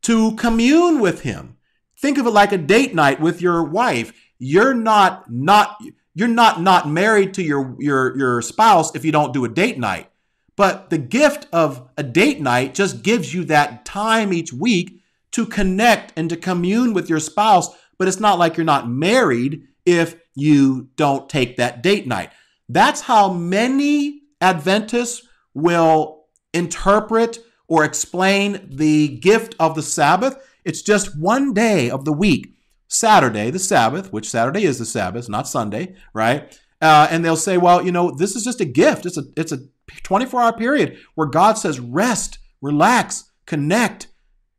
to 0.04 0.36
commune 0.36 1.00
with 1.00 1.22
him. 1.22 1.58
Think 1.98 2.20
of 2.20 2.28
it 2.28 2.32
like 2.32 2.52
a 2.52 2.58
date 2.60 2.94
night 2.94 3.20
with 3.20 3.42
your 3.42 3.64
wife. 3.64 4.14
You're 4.38 4.76
not 4.76 5.32
not 5.32 5.82
you're 6.14 6.28
not 6.28 6.62
not 6.62 6.88
married 6.88 7.34
to 7.36 7.44
your 7.44 7.76
your 7.80 8.16
your 8.16 8.42
spouse 8.42 8.94
if 8.94 9.04
you 9.04 9.12
don't 9.12 9.34
do 9.34 9.46
a 9.46 9.50
date 9.50 9.80
night. 9.80 10.12
But 10.56 10.90
the 10.90 10.98
gift 10.98 11.48
of 11.52 11.90
a 11.98 12.04
date 12.04 12.40
night 12.40 12.74
just 12.74 13.04
gives 13.04 13.34
you 13.34 13.44
that 13.46 13.86
time 13.86 14.32
each 14.32 14.54
week 14.54 15.02
to 15.32 15.46
connect 15.46 16.14
and 16.16 16.30
to 16.30 16.38
commune 16.38 16.94
with 16.94 17.10
your 17.10 17.20
spouse, 17.20 17.70
but 17.98 18.08
it's 18.08 18.20
not 18.20 18.40
like 18.40 18.56
you're 18.56 18.64
not 18.64 18.90
married 18.90 19.68
if 19.86 20.16
you 20.34 20.90
don't 20.96 21.30
take 21.30 21.58
that 21.58 21.84
date 21.84 22.08
night. 22.08 22.32
That's 22.70 23.02
how 23.02 23.32
many 23.32 24.22
Adventists 24.42 25.28
will 25.54 26.26
interpret 26.54 27.40
or 27.68 27.84
explain 27.84 28.68
the 28.70 29.18
gift 29.18 29.56
of 29.60 29.76
the 29.76 29.82
Sabbath. 29.82 30.38
It's 30.64 30.82
just 30.82 31.20
one 31.20 31.54
day 31.54 31.90
of 31.90 32.06
the 32.06 32.14
week, 32.14 32.54
Saturday, 32.88 33.50
the 33.52 33.60
Sabbath, 33.60 34.12
which 34.14 34.30
Saturday 34.30 34.64
is 34.64 34.80
the 34.80 34.86
Sabbath, 34.86 35.30
not 35.30 35.48
Sunday, 35.48 35.96
right? 36.14 36.60
Uh, 36.82 37.08
and 37.10 37.24
they'll 37.24 37.36
say, 37.36 37.58
well, 37.58 37.84
you 37.86 37.92
know, 37.92 38.12
this 38.12 38.36
is 38.36 38.44
just 38.44 38.62
a 38.62 38.66
gift. 38.66 39.06
It's 39.06 39.18
a 39.18 39.24
it's 39.36 39.52
a 39.52 39.60
24 40.04 40.42
hour 40.42 40.54
period 40.54 40.98
where 41.16 41.28
God 41.28 41.58
says, 41.58 41.80
rest, 41.80 42.40
relax, 42.62 43.32
connect. 43.46 44.08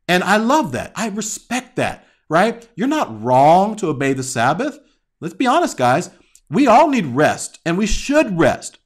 And 0.07 0.23
I 0.23 0.37
love 0.37 0.71
that. 0.71 0.91
I 0.95 1.07
respect 1.09 1.75
that, 1.75 2.05
right? 2.29 2.67
You're 2.75 2.87
not 2.87 3.23
wrong 3.23 3.75
to 3.77 3.87
obey 3.87 4.13
the 4.13 4.23
Sabbath. 4.23 4.79
Let's 5.19 5.33
be 5.33 5.47
honest, 5.47 5.77
guys. 5.77 6.09
We 6.49 6.67
all 6.67 6.89
need 6.89 7.07
rest 7.07 7.59
and 7.65 7.77
we 7.77 7.87
should 7.87 8.39
rest. 8.39 8.77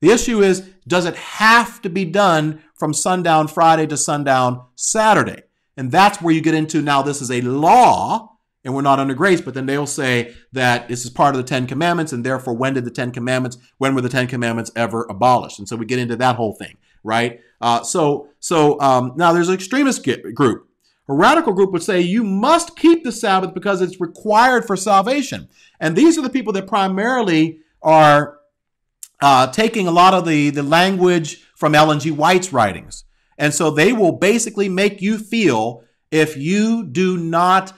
The 0.00 0.10
issue 0.10 0.42
is, 0.42 0.60
does 0.86 1.04
it 1.04 1.16
have 1.16 1.82
to 1.82 1.90
be 1.90 2.04
done 2.04 2.62
from 2.78 2.94
sundown 2.94 3.48
Friday 3.48 3.86
to 3.88 3.96
sundown 3.96 4.64
Saturday? 4.76 5.42
And 5.76 5.90
that's 5.90 6.22
where 6.22 6.34
you 6.34 6.40
get 6.40 6.54
into 6.54 6.82
now 6.82 7.02
this 7.02 7.20
is 7.20 7.30
a 7.30 7.40
law 7.42 8.29
and 8.64 8.74
we're 8.74 8.82
not 8.82 8.98
under 8.98 9.14
grace, 9.14 9.40
but 9.40 9.54
then 9.54 9.66
they'll 9.66 9.86
say 9.86 10.34
that 10.52 10.88
this 10.88 11.04
is 11.04 11.10
part 11.10 11.34
of 11.34 11.40
the 11.40 11.48
Ten 11.48 11.66
Commandments, 11.66 12.12
and 12.12 12.24
therefore, 12.24 12.54
when 12.54 12.74
did 12.74 12.84
the 12.84 12.90
Ten 12.90 13.10
Commandments, 13.10 13.56
when 13.78 13.94
were 13.94 14.02
the 14.02 14.08
Ten 14.08 14.26
Commandments 14.26 14.70
ever 14.76 15.06
abolished? 15.08 15.58
And 15.58 15.68
so 15.68 15.76
we 15.76 15.86
get 15.86 15.98
into 15.98 16.16
that 16.16 16.36
whole 16.36 16.54
thing, 16.54 16.76
right? 17.02 17.40
Uh, 17.60 17.82
so, 17.82 18.28
so 18.38 18.78
um, 18.80 19.12
now 19.16 19.32
there's 19.32 19.48
an 19.48 19.54
extremist 19.54 20.06
group. 20.34 20.68
A 21.08 21.14
radical 21.14 21.52
group 21.52 21.72
would 21.72 21.82
say 21.82 22.00
you 22.00 22.22
must 22.22 22.76
keep 22.76 23.02
the 23.02 23.10
Sabbath 23.10 23.52
because 23.52 23.82
it's 23.82 24.00
required 24.00 24.64
for 24.64 24.76
salvation. 24.76 25.48
And 25.80 25.96
these 25.96 26.16
are 26.16 26.22
the 26.22 26.30
people 26.30 26.52
that 26.52 26.68
primarily 26.68 27.60
are 27.82 28.38
uh, 29.20 29.48
taking 29.48 29.88
a 29.88 29.90
lot 29.90 30.14
of 30.14 30.24
the, 30.24 30.50
the 30.50 30.62
language 30.62 31.44
from 31.56 31.74
Ellen 31.74 31.98
G. 31.98 32.10
White's 32.10 32.52
writings. 32.52 33.04
And 33.38 33.52
so 33.52 33.70
they 33.70 33.92
will 33.92 34.12
basically 34.12 34.68
make 34.68 35.02
you 35.02 35.18
feel 35.18 35.82
if 36.10 36.36
you 36.36 36.84
do 36.84 37.16
not 37.16 37.72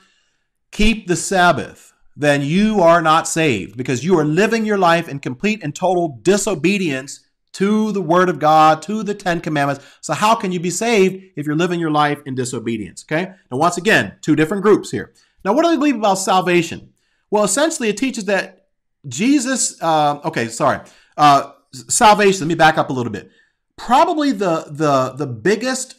keep 0.73 1.07
the 1.07 1.17
Sabbath, 1.17 1.93
then 2.17 2.43
you 2.43 2.81
are 2.81 3.01
not 3.01 3.29
saved 3.29 3.77
because 3.77 4.05
you 4.05 4.19
are 4.19 4.25
living 4.25 4.65
your 4.65 4.79
life 4.79 5.09
in 5.09 5.21
complete 5.21 5.63
and 5.63 5.75
total 5.75 6.19
disobedience 6.23 7.21
to 7.53 7.93
the 7.93 8.03
Word 8.03 8.29
of 8.29 8.39
God, 8.39 8.83
to 8.83 9.03
the 9.03 9.15
Ten 9.15 9.41
Commandments. 9.41 9.85
So, 10.01 10.15
how 10.15 10.35
can 10.35 10.53
you 10.53 10.61
be 10.61 10.71
saved 10.71 11.23
if 11.37 11.47
you're 11.47 11.55
living 11.55 11.79
your 11.79 11.91
life 11.91 12.21
in 12.27 12.35
disobedience? 12.35 13.05
Okay. 13.05 13.33
Now, 13.51 13.59
once 13.59 13.77
again, 13.77 14.15
two 14.23 14.35
different 14.35 14.63
groups 14.63 14.91
here. 14.91 15.13
Now, 15.45 15.53
what 15.53 15.63
do 15.63 15.71
they 15.71 15.77
believe 15.77 15.97
about 15.97 16.15
salvation? 16.15 16.93
Well, 17.31 17.45
essentially, 17.45 17.89
it 17.89 17.97
teaches 17.97 18.25
that 18.25 18.67
Jesus, 19.07 19.81
uh, 19.83 20.21
okay, 20.25 20.49
sorry. 20.49 20.81
Uh, 21.17 21.53
salvation. 21.73 22.41
Let 22.41 22.49
me 22.49 22.55
back 22.55 22.79
up 22.79 22.91
a 22.91 22.93
little 22.93 23.13
bit. 23.13 23.31
Probably 23.77 24.33
the 24.33 24.67
the 24.69 25.13
the 25.13 25.27
biggest 25.27 25.97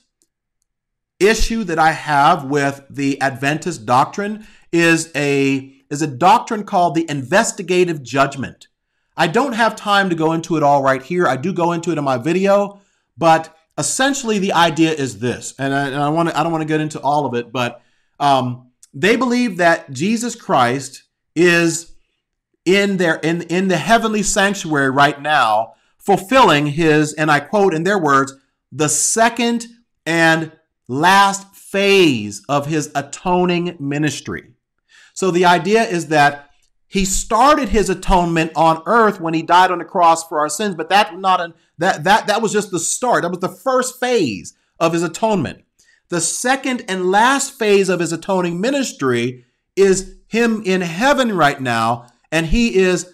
issue 1.28 1.64
that 1.66 1.80
I 1.80 1.92
have 1.92 2.46
with 2.46 2.84
the 2.90 3.20
Adventist 3.22 3.86
doctrine 3.86 4.48
is 4.72 5.12
a 5.16 5.74
is 5.90 6.02
a 6.02 6.08
doctrine 6.08 6.64
called 6.64 6.96
the 6.96 7.10
investigative 7.10 8.02
judgment. 8.02 8.68
I 9.16 9.28
don't 9.28 9.54
have 9.54 9.76
time 9.76 10.10
to 10.10 10.16
go 10.16 10.34
into 10.34 10.58
it 10.58 10.64
all 10.64 10.82
right 10.82 11.02
here. 11.02 11.28
I 11.28 11.36
do 11.36 11.54
go 11.54 11.72
into 11.72 11.92
it 11.92 11.98
in 11.98 12.04
my 12.04 12.18
video, 12.18 12.82
but 13.16 13.56
essentially 13.78 14.40
the 14.40 14.54
idea 14.54 14.92
is 14.92 15.20
this, 15.20 15.54
and 15.60 15.74
I, 15.74 15.88
and 15.88 15.96
I 15.96 16.10
want 16.10 16.30
to 16.30 16.40
I 16.40 16.44
don't 16.44 16.52
want 16.52 16.64
to 16.64 16.68
get 16.68 16.82
into 16.82 17.00
all 17.00 17.26
of 17.26 17.34
it, 17.36 17.52
but 17.52 17.82
um, 18.20 18.72
they 18.94 19.16
believe 19.16 19.58
that 19.58 19.92
Jesus 19.92 20.36
Christ 20.36 21.04
is 21.36 21.94
in 22.66 22.98
their 22.98 23.16
in 23.16 23.42
in 23.44 23.68
the 23.68 23.78
heavenly 23.78 24.24
sanctuary 24.24 24.90
right 24.90 25.22
now 25.22 25.74
fulfilling 25.98 26.68
his 26.68 27.14
and 27.14 27.32
I 27.32 27.40
quote 27.40 27.74
in 27.74 27.84
their 27.84 27.98
words 27.98 28.34
the 28.72 28.90
second 28.90 29.66
and 30.06 30.52
last 30.88 31.56
phase 31.56 32.44
of 32.50 32.68
his 32.68 32.92
atoning 32.96 33.78
ministry. 33.80 34.52
So 35.14 35.32
the 35.32 35.46
idea 35.46 35.84
is 35.84 36.08
that 36.08 36.50
he 36.88 37.06
started 37.06 37.70
his 37.70 37.90
atonement 37.90 38.52
on 38.56 38.84
earth 38.86 39.20
when 39.20 39.34
he 39.34 39.42
died 39.42 39.72
on 39.72 39.80
the 39.80 39.86
cross 39.86 40.28
for 40.28 40.40
our 40.40 40.50
sins, 40.50 40.76
but 40.76 40.90
that 40.90 41.18
not 41.18 41.42
an, 41.42 41.54
that 41.78 42.04
that 42.04 42.28
that 42.28 42.42
was 42.42 42.52
just 42.52 42.72
the 42.72 42.80
start. 42.80 43.24
That 43.24 43.32
was 43.32 43.40
the 43.40 43.50
first 43.50 44.00
phase 44.00 44.54
of 44.80 44.94
his 44.94 45.04
atonement. 45.04 45.64
The 46.10 46.22
second 46.22 46.84
and 46.88 47.10
last 47.10 47.58
phase 47.58 47.90
of 47.90 48.00
his 48.00 48.14
atoning 48.14 48.62
ministry 48.62 49.46
is 49.76 50.18
him 50.28 50.62
in 50.66 50.82
heaven 50.82 51.36
right 51.36 51.60
now 51.60 52.08
and 52.32 52.48
he 52.48 52.76
is 52.76 53.14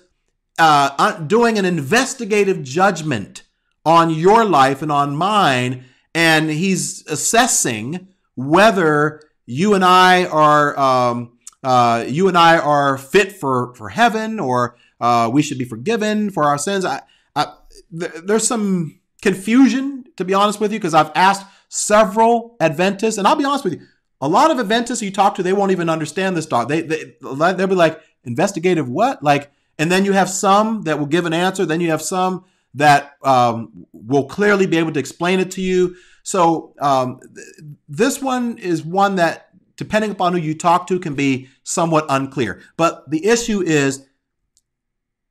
uh, 0.58 1.20
doing 1.20 1.58
an 1.58 1.66
investigative 1.66 2.64
judgment 2.64 3.44
on 3.86 4.10
your 4.10 4.46
life 4.46 4.82
and 4.82 4.92
on 4.92 5.16
mine, 5.16 5.86
and 6.14 6.50
he's 6.50 7.06
assessing 7.08 8.08
whether 8.36 9.22
you 9.46 9.74
and 9.74 9.84
I 9.84 10.26
are 10.26 10.80
um, 10.80 11.38
uh, 11.64 12.06
you 12.08 12.28
and 12.28 12.38
I 12.38 12.58
are 12.58 12.98
fit 12.98 13.34
for 13.34 13.74
for 13.76 13.90
heaven, 13.90 14.40
or 14.40 14.76
uh, 15.00 15.30
we 15.32 15.42
should 15.42 15.58
be 15.58 15.66
forgiven 15.66 16.30
for 16.30 16.46
our 16.46 16.58
sins. 16.58 16.86
I, 16.86 17.02
I, 17.36 17.54
th- 17.98 18.12
there's 18.24 18.48
some 18.48 19.00
confusion, 19.22 20.06
to 20.18 20.26
be 20.26 20.34
honest 20.34 20.60
with 20.60 20.72
you, 20.72 20.80
because 20.80 20.94
I've 20.94 21.12
asked 21.16 21.46
several 21.68 22.56
Adventists, 22.60 23.18
and 23.18 23.28
I'll 23.28 23.36
be 23.36 23.46
honest 23.46 23.64
with 23.64 23.74
you, 23.74 23.82
a 24.22 24.28
lot 24.28 24.52
of 24.52 24.60
Adventists 24.60 25.02
you 25.02 25.12
talk 25.12 25.36
to, 25.36 25.44
they 25.44 25.54
won't 25.54 25.72
even 25.72 25.90
understand 25.90 26.36
this 26.36 26.46
talk. 26.46 26.68
They, 26.68 26.82
they 26.82 27.16
they'll 27.22 27.68
be 27.68 27.76
like, 27.76 28.02
investigative 28.24 28.90
what? 28.90 29.24
Like, 29.24 29.52
and 29.78 29.92
then 29.92 30.06
you 30.06 30.14
have 30.14 30.30
some 30.30 30.84
that 30.84 31.00
will 31.00 31.06
give 31.06 31.26
an 31.26 31.34
answer. 31.34 31.66
Then 31.66 31.82
you 31.82 31.90
have 31.92 32.02
some 32.02 32.46
that 32.76 33.14
um, 33.24 33.86
will 33.94 34.26
clearly 34.26 34.68
be 34.68 34.78
able 34.78 34.92
to 34.92 35.00
explain 35.00 35.40
it 35.40 35.52
to 35.52 35.62
you. 35.62 35.96
So 36.24 36.76
um, 36.80 37.20
th- 37.20 37.76
this 37.88 38.22
one 38.22 38.58
is 38.58 38.84
one 38.84 39.16
that, 39.16 39.50
depending 39.76 40.12
upon 40.12 40.34
who 40.34 40.40
you 40.40 40.56
talk 40.56 40.88
to, 40.88 41.00
can 41.00 41.16
be 41.16 41.50
somewhat 41.64 42.06
unclear. 42.10 42.62
But 42.78 43.10
the 43.10 43.26
issue 43.26 43.62
is 43.62 44.06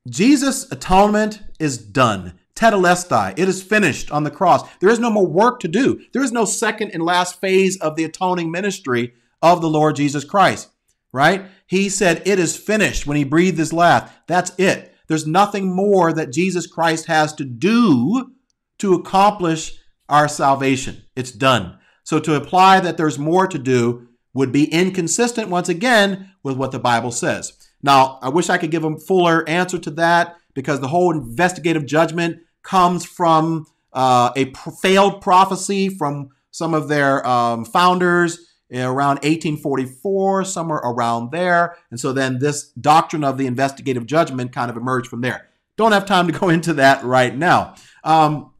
Jesus' 0.09 0.69
atonement 0.71 1.43
is 1.59 1.77
done. 1.77 2.39
Tetelestai. 2.55 3.39
It 3.39 3.47
is 3.47 3.63
finished 3.63 4.11
on 4.11 4.25
the 4.25 4.31
cross. 4.31 4.69
There 4.79 4.89
is 4.89 4.99
no 4.99 5.09
more 5.09 5.25
work 5.25 5.61
to 5.61 5.69
do. 5.69 6.01
There 6.11 6.23
is 6.23 6.33
no 6.33 6.43
second 6.43 6.91
and 6.93 7.03
last 7.03 7.39
phase 7.39 7.77
of 7.77 7.95
the 7.95 8.03
atoning 8.03 8.51
ministry 8.51 9.13
of 9.41 9.61
the 9.61 9.69
Lord 9.69 9.95
Jesus 9.95 10.25
Christ 10.25 10.69
right? 11.11 11.45
He 11.65 11.89
said, 11.89 12.23
It 12.25 12.39
is 12.39 12.57
finished 12.57 13.07
when 13.07 13.17
he 13.17 13.23
breathed 13.23 13.57
his 13.57 13.73
last. 13.73 14.13
That's 14.27 14.51
it. 14.57 14.88
There's 15.09 15.27
nothing 15.27 15.75
more 15.75 16.13
that 16.13 16.31
Jesus 16.31 16.67
Christ 16.67 17.07
has 17.07 17.33
to 17.33 17.43
do 17.43 18.31
to 18.77 18.93
accomplish 18.93 19.77
our 20.07 20.27
salvation. 20.27 21.03
It's 21.15 21.31
done. 21.31 21.77
So 22.03 22.19
to 22.19 22.35
imply 22.35 22.79
that 22.79 22.95
there's 22.95 23.19
more 23.19 23.47
to 23.47 23.59
do 23.59 24.07
would 24.33 24.51
be 24.51 24.71
inconsistent 24.71 25.49
once 25.49 25.67
again 25.67 26.31
with 26.43 26.55
what 26.55 26.71
the 26.71 26.79
Bible 26.79 27.11
says. 27.11 27.53
Now, 27.81 28.19
I 28.21 28.29
wish 28.29 28.49
I 28.49 28.57
could 28.57 28.71
give 28.71 28.83
a 28.83 28.97
fuller 28.97 29.47
answer 29.49 29.79
to 29.79 29.91
that 29.91 30.37
because 30.53 30.79
the 30.79 30.87
whole 30.87 31.11
investigative 31.11 31.85
judgment 31.85 32.37
comes 32.63 33.03
from 33.05 33.65
uh, 33.93 34.31
a 34.35 34.53
failed 34.81 35.21
prophecy 35.21 35.89
from 35.89 36.29
some 36.51 36.73
of 36.73 36.87
their 36.87 37.25
um, 37.25 37.65
founders 37.65 38.48
around 38.71 39.15
1844, 39.17 40.45
somewhere 40.45 40.77
around 40.77 41.31
there. 41.31 41.77
And 41.89 41.99
so 41.99 42.13
then 42.13 42.39
this 42.39 42.69
doctrine 42.71 43.23
of 43.23 43.37
the 43.37 43.47
investigative 43.47 44.05
judgment 44.05 44.51
kind 44.51 44.69
of 44.69 44.77
emerged 44.77 45.07
from 45.07 45.21
there. 45.21 45.47
Don't 45.77 45.91
have 45.91 46.05
time 46.05 46.27
to 46.27 46.33
go 46.37 46.49
into 46.57 46.73
that 46.75 47.03
right 47.03 47.35
now. 47.35 47.75
Um, 48.03 48.51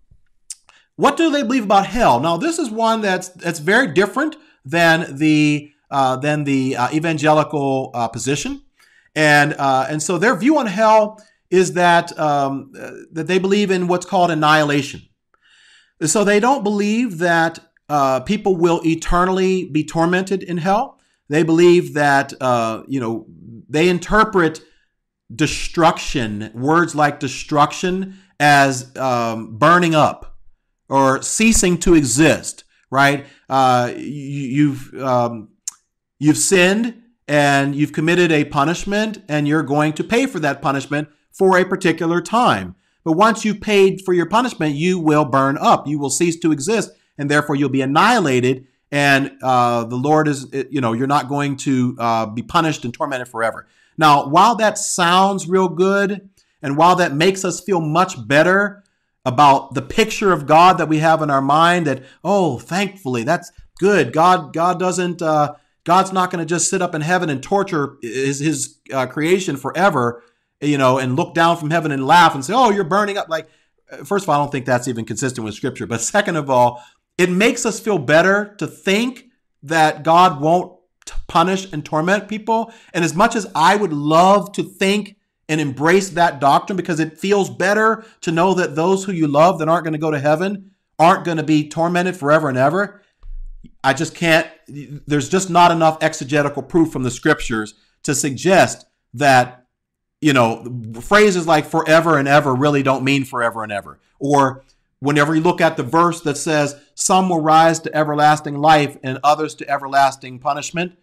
what 0.95 1.15
do 1.15 1.29
they 1.31 1.43
believe 1.43 1.63
about 1.63 1.85
hell? 1.85 2.19
Now, 2.19 2.35
this 2.37 2.59
is 2.59 2.69
one 2.69 3.01
that's 3.01 3.29
that's 3.29 3.59
very 3.59 3.87
different 3.87 4.35
than 4.65 5.17
the 5.17 5.71
uh, 5.89 6.17
than 6.17 6.43
the 6.43 6.75
uh, 6.75 6.89
evangelical 6.91 7.91
uh, 7.93 8.09
position, 8.09 8.63
and 9.15 9.53
uh, 9.53 9.87
and 9.89 10.03
so 10.03 10.17
their 10.17 10.35
view 10.35 10.57
on 10.57 10.65
hell 10.65 11.23
is 11.49 11.73
that 11.73 12.17
um, 12.19 12.73
uh, 12.77 12.91
that 13.13 13.27
they 13.27 13.39
believe 13.39 13.71
in 13.71 13.87
what's 13.87 14.05
called 14.05 14.29
annihilation. 14.29 15.01
So 16.03 16.23
they 16.23 16.39
don't 16.39 16.63
believe 16.63 17.19
that 17.19 17.59
uh, 17.89 18.21
people 18.21 18.55
will 18.55 18.81
eternally 18.85 19.65
be 19.65 19.83
tormented 19.83 20.43
in 20.43 20.57
hell. 20.57 20.99
They 21.27 21.43
believe 21.43 21.93
that 21.95 22.33
you 22.87 22.99
know 22.99 23.25
they 23.69 23.89
interpret 23.89 24.61
destruction, 25.33 26.51
words 26.53 26.95
like 26.95 27.19
destruction, 27.19 28.17
as 28.39 28.95
um, 28.97 29.57
burning 29.57 29.93
up 29.93 30.37
or 30.87 31.21
ceasing 31.21 31.77
to 31.79 31.93
exist. 31.93 32.63
Right? 32.91 33.27
Uh, 33.47 33.93
you, 33.95 34.73
have 34.73 35.01
um, 35.01 35.49
you've 36.17 36.37
sinned 36.37 37.03
and 37.27 37.75
you've 37.75 37.93
committed 37.93 38.31
a 38.31 38.45
punishment, 38.45 39.21
and 39.29 39.47
you're 39.47 39.61
going 39.61 39.93
to 39.93 40.03
pay 40.03 40.25
for 40.25 40.39
that 40.39 40.63
punishment 40.63 41.07
for 41.31 41.59
a 41.59 41.65
particular 41.65 42.21
time. 42.21 42.75
But 43.03 43.13
once 43.13 43.45
you've 43.45 43.61
paid 43.61 44.01
for 44.03 44.13
your 44.13 44.25
punishment, 44.25 44.73
you 44.73 44.97
will 44.97 45.25
burn 45.25 45.55
up. 45.59 45.87
You 45.87 45.99
will 45.99 46.09
cease 46.09 46.39
to 46.39 46.51
exist, 46.51 46.89
and 47.19 47.29
therefore 47.29 47.55
you'll 47.55 47.69
be 47.69 47.83
annihilated. 47.83 48.65
And 48.91 49.33
uh, 49.43 49.83
the 49.83 49.95
Lord 49.95 50.27
is, 50.27 50.47
you 50.71 50.81
know, 50.81 50.93
you're 50.93 51.05
not 51.05 51.29
going 51.29 51.57
to 51.57 51.95
uh, 51.99 52.25
be 52.25 52.41
punished 52.41 52.83
and 52.85 52.91
tormented 52.91 53.27
forever. 53.27 53.67
Now, 53.99 54.27
while 54.27 54.55
that 54.55 54.79
sounds 54.79 55.47
real 55.47 55.67
good, 55.67 56.27
and 56.61 56.75
while 56.75 56.95
that 56.95 57.13
makes 57.13 57.45
us 57.45 57.61
feel 57.61 57.81
much 57.81 58.27
better 58.27 58.83
about 59.25 59.75
the 59.75 59.81
picture 59.81 60.31
of 60.31 60.47
God 60.47 60.77
that 60.77 60.89
we 60.89 60.99
have 60.99 61.21
in 61.21 61.29
our 61.29 61.41
mind, 61.41 61.85
that 61.85 62.03
oh, 62.23 62.57
thankfully, 62.57 63.23
that's 63.23 63.51
good. 63.77 64.11
God, 64.11 64.53
God 64.53 64.79
doesn't, 64.79 65.21
uh, 65.21 65.53
God's 65.83 66.11
not 66.11 66.31
going 66.31 66.39
to 66.39 66.45
just 66.45 66.69
sit 66.69 66.81
up 66.81 66.95
in 66.95 67.01
heaven 67.01 67.29
and 67.29 67.43
torture 67.43 67.97
his 68.01 68.39
his 68.39 68.79
uh, 68.93 69.05
creation 69.05 69.55
forever, 69.57 70.23
you 70.61 70.77
know, 70.77 70.97
and 70.97 71.15
look 71.15 71.33
down 71.33 71.57
from 71.57 71.69
heaven 71.69 71.91
and 71.91 72.05
laugh 72.07 72.33
and 72.33 72.43
say, 72.43 72.53
oh, 72.53 72.71
you're 72.71 72.83
burning 72.83 73.17
up. 73.17 73.29
Like, 73.29 73.47
uh, 73.91 74.03
first 74.03 74.25
of 74.25 74.29
all, 74.29 74.39
I 74.39 74.43
don't 74.43 74.51
think 74.51 74.65
that's 74.65 74.87
even 74.87 75.05
consistent 75.05 75.45
with 75.45 75.53
Scripture. 75.53 75.87
But 75.87 76.01
second 76.01 76.35
of 76.35 76.49
all, 76.49 76.83
it 77.19 77.29
makes 77.29 77.65
us 77.65 77.81
feel 77.81 77.97
better 77.97 78.55
to 78.59 78.65
think 78.65 79.25
that 79.61 80.03
God 80.03 80.39
won't 80.39 80.79
punish 81.27 81.71
and 81.73 81.83
torment 81.83 82.29
people. 82.29 82.71
And 82.93 83.03
as 83.03 83.13
much 83.13 83.35
as 83.35 83.45
I 83.53 83.75
would 83.75 83.91
love 83.91 84.53
to 84.53 84.63
think 84.63 85.17
and 85.49 85.59
embrace 85.59 86.11
that 86.11 86.39
doctrine 86.39 86.77
because 86.77 87.01
it 87.01 87.17
feels 87.17 87.49
better 87.49 88.05
to 88.21 88.31
know 88.31 88.53
that 88.53 88.75
those 88.75 89.03
who 89.03 89.11
you 89.11 89.27
love 89.27 89.59
that 89.59 89.67
aren't 89.67 89.83
going 89.83 89.93
to 89.93 89.99
go 89.99 90.11
to 90.11 90.19
heaven 90.19 90.71
aren't 90.97 91.25
going 91.25 91.35
to 91.35 91.43
be 91.43 91.67
tormented 91.67 92.15
forever 92.15 92.47
and 92.47 92.57
ever. 92.57 93.01
I 93.83 93.91
just 93.91 94.15
can't, 94.15 94.47
there's 94.67 95.27
just 95.27 95.49
not 95.49 95.71
enough 95.71 95.97
exegetical 96.01 96.63
proof 96.63 96.89
from 96.89 97.03
the 97.03 97.11
scriptures 97.11 97.73
to 98.03 98.15
suggest 98.15 98.85
that, 99.15 99.65
you 100.21 100.31
know, 100.31 100.63
phrases 101.01 101.45
like 101.45 101.65
forever 101.65 102.17
and 102.17 102.29
ever 102.29 102.55
really 102.55 102.81
don't 102.81 103.03
mean 103.03 103.25
forever 103.25 103.61
and 103.63 103.73
ever. 103.73 103.99
Or 104.19 104.63
whenever 104.99 105.35
you 105.35 105.41
look 105.41 105.61
at 105.61 105.77
the 105.77 105.83
verse 105.83 106.21
that 106.21 106.37
says, 106.37 106.75
some 106.93 107.29
will 107.29 107.41
rise 107.41 107.79
to 107.79 107.95
everlasting 107.95 108.57
life 108.57 108.97
and 109.03 109.19
others 109.23 109.55
to 109.55 109.69
everlasting 109.69 110.39
punishment, 110.39 110.97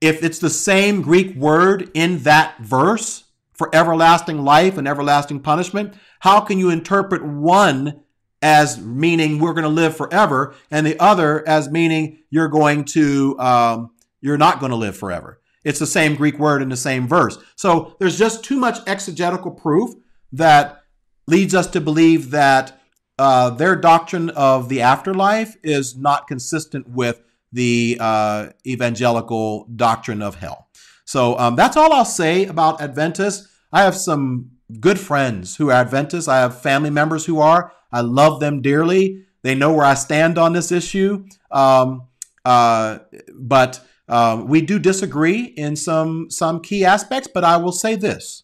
if 0.00 0.22
it's 0.22 0.38
the 0.38 0.50
same 0.50 1.02
Greek 1.02 1.34
word 1.34 1.90
in 1.94 2.18
that 2.20 2.58
verse 2.60 3.24
for 3.52 3.74
everlasting 3.74 4.44
life 4.44 4.78
and 4.78 4.86
everlasting 4.86 5.40
punishment, 5.40 5.94
how 6.20 6.40
can 6.40 6.58
you 6.58 6.70
interpret 6.70 7.24
one 7.24 8.00
as 8.40 8.80
meaning 8.80 9.38
we're 9.40 9.54
going 9.54 9.64
to 9.64 9.68
live 9.68 9.96
forever 9.96 10.54
and 10.70 10.86
the 10.86 11.00
other 11.00 11.46
as 11.48 11.68
meaning 11.68 12.18
you're 12.30 12.48
going 12.48 12.84
to 12.84 13.36
um, 13.40 13.90
you're 14.20 14.38
not 14.38 14.60
going 14.60 14.70
to 14.70 14.76
live 14.76 14.96
forever? 14.96 15.40
It's 15.64 15.80
the 15.80 15.86
same 15.86 16.14
Greek 16.14 16.38
word 16.38 16.62
in 16.62 16.68
the 16.68 16.76
same 16.76 17.08
verse. 17.08 17.36
So 17.56 17.96
there's 17.98 18.18
just 18.18 18.44
too 18.44 18.58
much 18.58 18.78
exegetical 18.86 19.50
proof 19.50 19.94
that 20.32 20.82
leads 21.26 21.54
us 21.54 21.66
to 21.68 21.80
believe 21.80 22.30
that 22.30 22.77
uh, 23.18 23.50
their 23.50 23.76
doctrine 23.76 24.30
of 24.30 24.68
the 24.68 24.82
afterlife 24.82 25.56
is 25.62 25.96
not 25.96 26.26
consistent 26.26 26.88
with 26.88 27.20
the 27.52 27.96
uh, 28.00 28.48
evangelical 28.66 29.66
doctrine 29.74 30.22
of 30.22 30.36
hell. 30.36 30.68
So 31.04 31.38
um, 31.38 31.56
that's 31.56 31.76
all 31.76 31.92
I'll 31.92 32.04
say 32.04 32.46
about 32.46 32.80
Adventists. 32.80 33.48
I 33.72 33.82
have 33.82 33.96
some 33.96 34.50
good 34.80 35.00
friends 35.00 35.56
who 35.56 35.70
are 35.70 35.80
Adventists. 35.80 36.28
I 36.28 36.38
have 36.38 36.60
family 36.60 36.90
members 36.90 37.24
who 37.24 37.40
are. 37.40 37.72
I 37.90 38.02
love 38.02 38.40
them 38.40 38.60
dearly. 38.60 39.24
They 39.42 39.54
know 39.54 39.72
where 39.72 39.86
I 39.86 39.94
stand 39.94 40.36
on 40.36 40.52
this 40.52 40.70
issue. 40.70 41.24
Um, 41.50 42.08
uh, 42.44 42.98
but 43.34 43.80
um, 44.08 44.48
we 44.48 44.60
do 44.60 44.78
disagree 44.78 45.42
in 45.44 45.76
some 45.76 46.30
some 46.30 46.60
key 46.60 46.84
aspects. 46.84 47.28
But 47.32 47.44
I 47.44 47.56
will 47.56 47.72
say 47.72 47.94
this: 47.94 48.42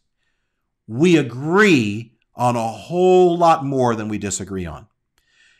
we 0.86 1.16
agree 1.16 2.13
on 2.36 2.56
a 2.56 2.68
whole 2.68 3.36
lot 3.36 3.64
more 3.64 3.94
than 3.94 4.08
we 4.08 4.18
disagree 4.18 4.66
on, 4.66 4.86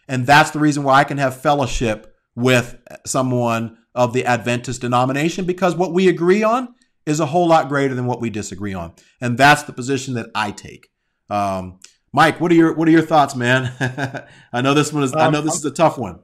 and 0.09 0.27
that's 0.27 0.51
the 0.51 0.59
reason 0.59 0.83
why 0.83 1.01
I 1.01 1.05
can 1.05 1.19
have 1.19 1.41
fellowship 1.41 2.15
with 2.35 2.79
someone 3.07 3.79
of 3.95 4.13
the 4.13 4.25
Adventist 4.25 4.81
denomination 4.81 5.45
because 5.45 5.77
what 5.77 5.93
we 5.93 6.09
agree 6.09 6.43
on 6.43 6.75
is 7.07 7.21
a 7.21 7.27
whole 7.27 7.47
lot 7.47 7.69
greater 7.69 7.95
than 7.95 8.07
what 8.07 8.21
we 8.21 8.31
disagree 8.31 8.75
on, 8.75 8.93
and 9.21 9.39
that's 9.39 9.63
the 9.63 9.73
position 9.73 10.15
that 10.15 10.31
I 10.35 10.51
take. 10.51 10.91
Um, 11.31 11.79
Mike, 12.13 12.41
what 12.41 12.53
are 12.53 12.55
your 12.55 12.73
what 12.75 12.89
are 12.89 12.93
your 12.93 13.03
thoughts, 13.03 13.35
man? 13.35 13.73
I 14.53 14.63
know 14.63 14.75
this 14.75 14.93
one 14.93 15.03
is. 15.03 15.13
Um, 15.13 15.21
I 15.21 15.31
know 15.31 15.41
this 15.41 15.57
is 15.57 15.65
a 15.65 15.71
tough 15.71 15.99
one. 15.99 16.21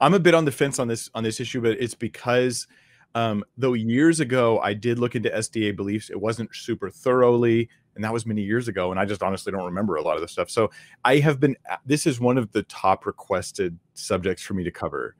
I'm 0.00 0.14
a 0.14 0.20
bit 0.20 0.34
on 0.34 0.44
the 0.44 0.52
fence 0.52 0.78
on 0.78 0.88
this 0.88 1.10
on 1.14 1.24
this 1.24 1.40
issue, 1.40 1.60
but 1.60 1.72
it's 1.80 1.94
because 1.94 2.66
um, 3.14 3.44
though 3.56 3.74
years 3.74 4.20
ago 4.20 4.60
I 4.60 4.74
did 4.74 4.98
look 4.98 5.14
into 5.14 5.28
SDA 5.28 5.76
beliefs, 5.76 6.10
it 6.10 6.20
wasn't 6.20 6.54
super 6.54 6.90
thoroughly, 6.90 7.68
and 8.00 8.04
that 8.04 8.12
was 8.14 8.24
many 8.24 8.40
years 8.40 8.66
ago, 8.66 8.90
and 8.90 8.98
I 8.98 9.04
just 9.04 9.22
honestly 9.22 9.52
don't 9.52 9.66
remember 9.66 9.96
a 9.96 10.02
lot 10.02 10.16
of 10.16 10.22
the 10.22 10.28
stuff. 10.28 10.48
So 10.48 10.70
I 11.04 11.16
have 11.18 11.38
been. 11.38 11.54
This 11.84 12.06
is 12.06 12.18
one 12.18 12.38
of 12.38 12.50
the 12.52 12.62
top 12.62 13.04
requested 13.04 13.78
subjects 13.92 14.42
for 14.42 14.54
me 14.54 14.64
to 14.64 14.70
cover 14.70 15.14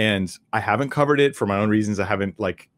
and 0.00 0.34
I 0.54 0.60
haven't 0.60 0.88
covered 0.88 1.20
it 1.20 1.36
for 1.36 1.46
my 1.46 1.58
own 1.58 1.68
reasons. 1.68 2.00
I 2.00 2.06
haven't 2.06 2.40
like 2.40 2.70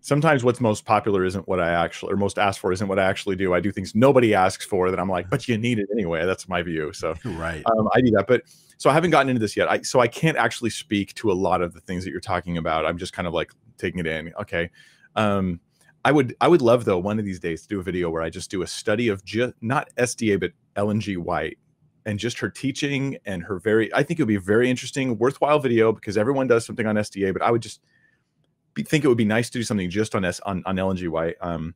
sometimes 0.00 0.42
what's 0.42 0.60
most 0.60 0.84
popular 0.84 1.24
isn't 1.24 1.46
what 1.46 1.60
I 1.60 1.70
actually 1.70 2.12
or 2.12 2.16
most 2.16 2.36
asked 2.36 2.58
for 2.58 2.72
isn't 2.72 2.88
what 2.88 2.98
I 2.98 3.04
actually 3.04 3.36
do. 3.36 3.54
I 3.54 3.60
do 3.60 3.70
things 3.70 3.94
nobody 3.94 4.34
asks 4.34 4.64
for 4.64 4.90
that 4.90 4.98
I'm 4.98 5.08
like, 5.08 5.30
but 5.30 5.46
you 5.46 5.56
need 5.56 5.78
it 5.78 5.88
anyway. 5.92 6.26
That's 6.26 6.48
my 6.48 6.62
view. 6.62 6.92
So 6.92 7.14
right, 7.24 7.62
um, 7.64 7.88
I 7.94 8.00
do 8.00 8.10
that. 8.16 8.26
But 8.26 8.42
so 8.76 8.90
I 8.90 8.92
haven't 8.92 9.10
gotten 9.10 9.28
into 9.28 9.38
this 9.38 9.56
yet. 9.56 9.70
I 9.70 9.82
so 9.82 10.00
I 10.00 10.08
can't 10.08 10.36
actually 10.36 10.70
speak 10.70 11.14
to 11.14 11.30
a 11.30 11.34
lot 11.34 11.62
of 11.62 11.74
the 11.74 11.80
things 11.80 12.02
that 12.04 12.10
you're 12.10 12.20
talking 12.20 12.56
about. 12.56 12.86
I'm 12.86 12.98
just 12.98 13.12
kind 13.12 13.28
of 13.28 13.34
like 13.34 13.52
taking 13.78 14.00
it 14.00 14.06
in. 14.08 14.32
Okay. 14.40 14.70
Um, 15.14 15.60
I 16.04 16.12
would 16.12 16.34
I 16.40 16.48
would 16.48 16.62
love 16.62 16.84
though 16.84 16.98
one 16.98 17.18
of 17.18 17.24
these 17.24 17.40
days 17.40 17.62
to 17.62 17.68
do 17.68 17.80
a 17.80 17.82
video 17.82 18.10
where 18.10 18.22
I 18.22 18.30
just 18.30 18.50
do 18.50 18.62
a 18.62 18.66
study 18.66 19.08
of 19.08 19.24
just 19.24 19.54
not 19.60 19.88
SDA 19.96 20.40
but 20.40 20.52
Ellen 20.76 21.00
G. 21.00 21.16
White 21.16 21.58
and 22.06 22.18
just 22.18 22.38
her 22.38 22.48
teaching 22.48 23.18
and 23.24 23.42
her 23.42 23.58
very 23.58 23.92
i 23.94 24.02
think 24.02 24.18
it 24.18 24.22
would 24.22 24.28
be 24.28 24.36
a 24.36 24.40
very 24.40 24.70
interesting 24.70 25.18
worthwhile 25.18 25.58
video 25.58 25.92
because 25.92 26.16
everyone 26.16 26.46
does 26.46 26.64
something 26.64 26.86
on 26.86 26.96
sda 26.96 27.32
but 27.32 27.42
i 27.42 27.50
would 27.50 27.62
just 27.62 27.80
be, 28.74 28.82
think 28.82 29.04
it 29.04 29.08
would 29.08 29.16
be 29.16 29.24
nice 29.24 29.50
to 29.50 29.58
do 29.58 29.62
something 29.62 29.88
just 29.90 30.14
on 30.14 30.24
s 30.24 30.40
on, 30.40 30.62
on 30.66 30.78
ellen 30.78 30.96
g 30.96 31.08
white 31.08 31.36
um 31.40 31.74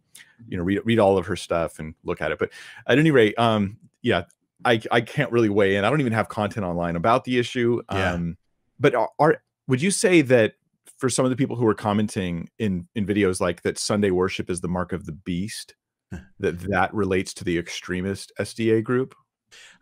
you 0.48 0.56
know 0.56 0.62
read, 0.62 0.80
read 0.84 0.98
all 0.98 1.18
of 1.18 1.26
her 1.26 1.36
stuff 1.36 1.78
and 1.78 1.94
look 2.04 2.20
at 2.20 2.32
it 2.32 2.38
but 2.38 2.50
at 2.86 2.98
any 2.98 3.10
rate 3.10 3.38
um 3.38 3.76
yeah 4.02 4.22
i 4.64 4.80
i 4.90 5.00
can't 5.00 5.30
really 5.32 5.48
weigh 5.48 5.76
in 5.76 5.84
i 5.84 5.90
don't 5.90 6.00
even 6.00 6.12
have 6.12 6.28
content 6.28 6.64
online 6.64 6.96
about 6.96 7.24
the 7.24 7.38
issue 7.38 7.80
yeah. 7.92 8.12
um 8.12 8.36
but 8.80 8.94
are, 8.94 9.10
are 9.18 9.42
would 9.66 9.80
you 9.80 9.90
say 9.90 10.20
that 10.20 10.54
for 10.98 11.08
some 11.08 11.24
of 11.24 11.30
the 11.30 11.36
people 11.36 11.56
who 11.56 11.66
are 11.66 11.74
commenting 11.74 12.48
in 12.58 12.88
in 12.94 13.06
videos 13.06 13.40
like 13.40 13.62
that 13.62 13.78
sunday 13.78 14.10
worship 14.10 14.50
is 14.50 14.60
the 14.60 14.68
mark 14.68 14.92
of 14.92 15.06
the 15.06 15.12
beast 15.12 15.74
that 16.38 16.60
that 16.60 16.92
relates 16.94 17.34
to 17.34 17.44
the 17.44 17.58
extremist 17.58 18.32
sda 18.40 18.82
group 18.82 19.14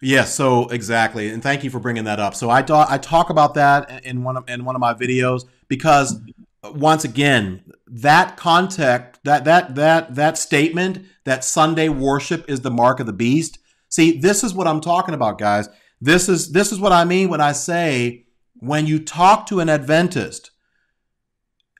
Yes, 0.00 0.34
so 0.34 0.68
exactly, 0.68 1.30
and 1.30 1.42
thank 1.42 1.62
you 1.64 1.70
for 1.70 1.78
bringing 1.78 2.04
that 2.04 2.18
up. 2.20 2.34
So 2.34 2.50
I 2.50 2.62
talk 2.62 2.90
I 2.90 2.98
talk 2.98 3.30
about 3.30 3.54
that 3.54 4.04
in 4.04 4.22
one 4.22 4.36
of 4.36 4.48
in 4.48 4.64
one 4.64 4.74
of 4.74 4.80
my 4.80 4.94
videos 4.94 5.44
because 5.68 6.20
uh, 6.62 6.72
once 6.72 7.04
again, 7.04 7.62
that 7.86 8.36
context, 8.36 9.20
that 9.24 9.44
that 9.44 9.74
that 9.76 10.14
that 10.14 10.38
statement 10.38 11.06
that 11.24 11.44
Sunday 11.44 11.88
worship 11.88 12.44
is 12.48 12.60
the 12.60 12.70
mark 12.70 13.00
of 13.00 13.06
the 13.06 13.12
beast. 13.12 13.58
See, 13.88 14.18
this 14.18 14.42
is 14.42 14.54
what 14.54 14.66
I'm 14.66 14.80
talking 14.80 15.14
about, 15.14 15.38
guys. 15.38 15.68
This 16.00 16.28
is 16.28 16.52
this 16.52 16.72
is 16.72 16.80
what 16.80 16.92
I 16.92 17.04
mean 17.04 17.28
when 17.28 17.40
I 17.40 17.52
say 17.52 18.26
when 18.54 18.86
you 18.86 18.98
talk 18.98 19.46
to 19.46 19.60
an 19.60 19.68
Adventist, 19.68 20.51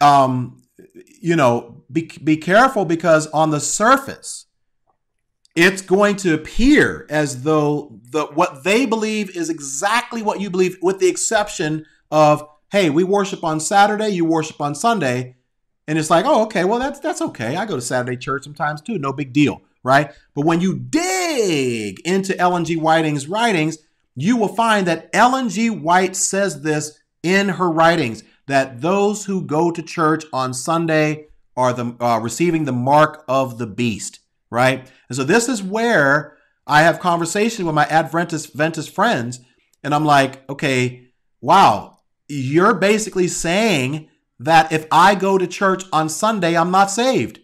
um, 0.03 0.63
you 1.21 1.37
know, 1.37 1.85
be 1.91 2.11
be 2.23 2.37
careful 2.37 2.85
because 2.85 3.27
on 3.29 3.51
the 3.51 3.61
surface 3.61 4.47
it's 5.55 5.83
going 5.83 6.17
to 6.17 6.33
appear 6.35 7.07
as 7.11 7.43
though 7.43 8.01
the 8.11 8.25
what 8.27 8.65
they 8.65 8.87
believe 8.87 9.37
is 9.37 9.51
exactly 9.51 10.23
what 10.23 10.41
you 10.41 10.51
believe, 10.51 10.79
with 10.83 10.99
the 10.99 11.09
exception 11.09 11.85
of 12.11 12.47
hey, 12.71 12.89
we 12.89 13.05
worship 13.05 13.45
on 13.45 13.61
Saturday, 13.61 14.09
you 14.09 14.25
worship 14.25 14.59
on 14.61 14.75
Sunday. 14.75 15.37
And 15.87 15.99
it's 15.99 16.09
like, 16.09 16.25
oh, 16.25 16.45
okay, 16.45 16.65
well, 16.65 16.79
that's 16.79 17.01
that's 17.01 17.21
okay. 17.21 17.57
I 17.57 17.67
go 17.67 17.77
to 17.77 17.83
Saturday 17.83 18.17
church 18.17 18.45
sometimes 18.45 18.81
too, 18.81 18.99
no 18.99 19.13
big 19.13 19.33
deal, 19.33 19.61
right? 19.83 20.11
But 20.35 20.47
when 20.47 20.61
you 20.61 20.79
dig 20.79 22.01
into 22.01 22.37
Ellen 22.39 22.65
G. 22.65 22.77
White's 22.77 23.27
writings, 23.27 23.79
you 24.15 24.37
will 24.37 24.49
find 24.49 24.87
that 24.87 25.11
Ellen 25.13 25.49
G. 25.49 25.69
White 25.71 26.17
says 26.17 26.63
this 26.63 26.99
in 27.23 27.51
her 27.51 27.71
writings 27.71 28.23
that 28.53 28.81
those 28.81 29.25
who 29.25 29.43
go 29.43 29.71
to 29.71 29.83
church 29.83 30.25
on 30.33 30.53
Sunday 30.53 31.27
are 31.57 31.73
the 31.73 31.97
uh, 32.01 32.19
receiving 32.19 32.65
the 32.65 32.73
mark 32.73 33.25
of 33.27 33.59
the 33.59 33.67
beast, 33.67 34.21
right? 34.51 34.91
And 35.09 35.17
so 35.17 35.25
this 35.25 35.49
is 35.49 35.63
where 35.63 36.37
I 36.67 36.83
have 36.83 37.01
conversation 37.01 37.65
with 37.65 37.75
my 37.75 37.87
Adventist 37.87 38.51
Adventist 38.51 38.95
friends, 38.95 39.41
and 39.83 39.95
I'm 39.95 40.05
like, 40.05 40.49
okay, 40.51 41.09
wow, 41.41 41.99
you're 42.29 42.75
basically 42.75 43.29
saying 43.29 44.09
that 44.39 44.71
if 44.71 44.87
I 44.93 45.15
go 45.15 45.39
to 45.39 45.47
church 45.47 45.85
on 45.93 46.09
Sunday, 46.09 46.57
I'm 46.57 46.71
not 46.71 46.91
saved. 46.91 47.41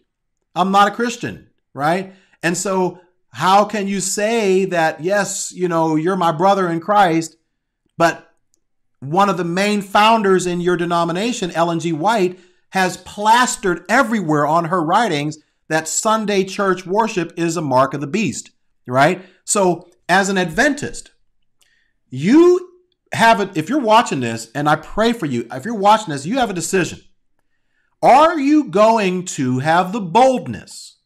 I'm 0.55 0.71
not 0.71 0.89
a 0.89 0.95
Christian, 0.95 1.49
right? 1.73 2.13
And 2.43 2.57
so 2.57 3.01
how 3.31 3.65
can 3.65 3.87
you 3.87 4.01
say 4.01 4.65
that, 4.67 5.03
yes, 5.03 5.53
you 5.53 5.69
know, 5.69 5.97
you're 5.97 6.17
my 6.17 6.33
brother 6.33 6.69
in 6.69 6.81
Christ, 6.81 7.37
but 7.97 8.28
one 9.01 9.29
of 9.29 9.37
the 9.37 9.45
main 9.45 9.81
founders 9.81 10.47
in 10.47 10.61
your 10.61 10.77
denomination, 10.77 11.51
Ellen 11.53 11.81
G. 11.81 11.93
White, 11.93 12.39
has 12.71 12.97
plastered 12.99 13.85
everywhere 13.89 14.47
on 14.47 14.67
her 14.67 14.83
writings 14.83 15.39
that 15.69 15.89
Sunday 15.89 16.45
church 16.45 16.87
worship 16.87 17.33
is 17.37 17.57
a 17.57 17.63
mark 17.63 17.95
of 17.95 18.01
the 18.01 18.07
beast, 18.07 18.51
right? 18.87 19.25
So, 19.45 19.89
as 20.09 20.29
an 20.29 20.39
Adventist, 20.39 21.13
you 22.09 22.73
have 23.13 23.41
it, 23.41 23.57
if 23.57 23.69
you're 23.69 23.79
watching 23.79 24.21
this, 24.21 24.51
and 24.55 24.69
I 24.69 24.77
pray 24.77 25.13
for 25.13 25.27
you, 25.27 25.47
if 25.53 25.65
you're 25.65 25.75
watching 25.75 26.13
this, 26.13 26.27
you 26.27 26.39
have 26.39 26.51
a 26.51 26.55
decision. 26.55 27.01
Are 28.03 28.39
you 28.39 28.65
going 28.65 29.25
to 29.27 29.59
have 29.59 29.93
the 29.93 30.01
boldness 30.01 30.99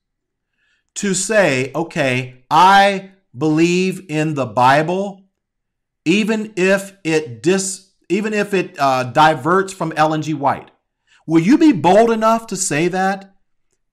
to 0.94 1.14
say, 1.14 1.72
okay, 1.74 2.44
I 2.50 3.12
believe 3.36 4.04
in 4.08 4.34
the 4.34 4.46
Bible, 4.46 5.21
even 6.04 6.52
if 6.56 6.96
it 7.04 7.42
dis, 7.42 7.90
even 8.08 8.32
if 8.32 8.54
it 8.54 8.76
uh, 8.78 9.04
diverts 9.04 9.72
from 9.72 9.92
Ellen 9.96 10.22
G. 10.22 10.34
White? 10.34 10.70
Will 11.26 11.40
you 11.40 11.56
be 11.56 11.72
bold 11.72 12.10
enough 12.10 12.46
to 12.48 12.56
say 12.56 12.88
that? 12.88 13.34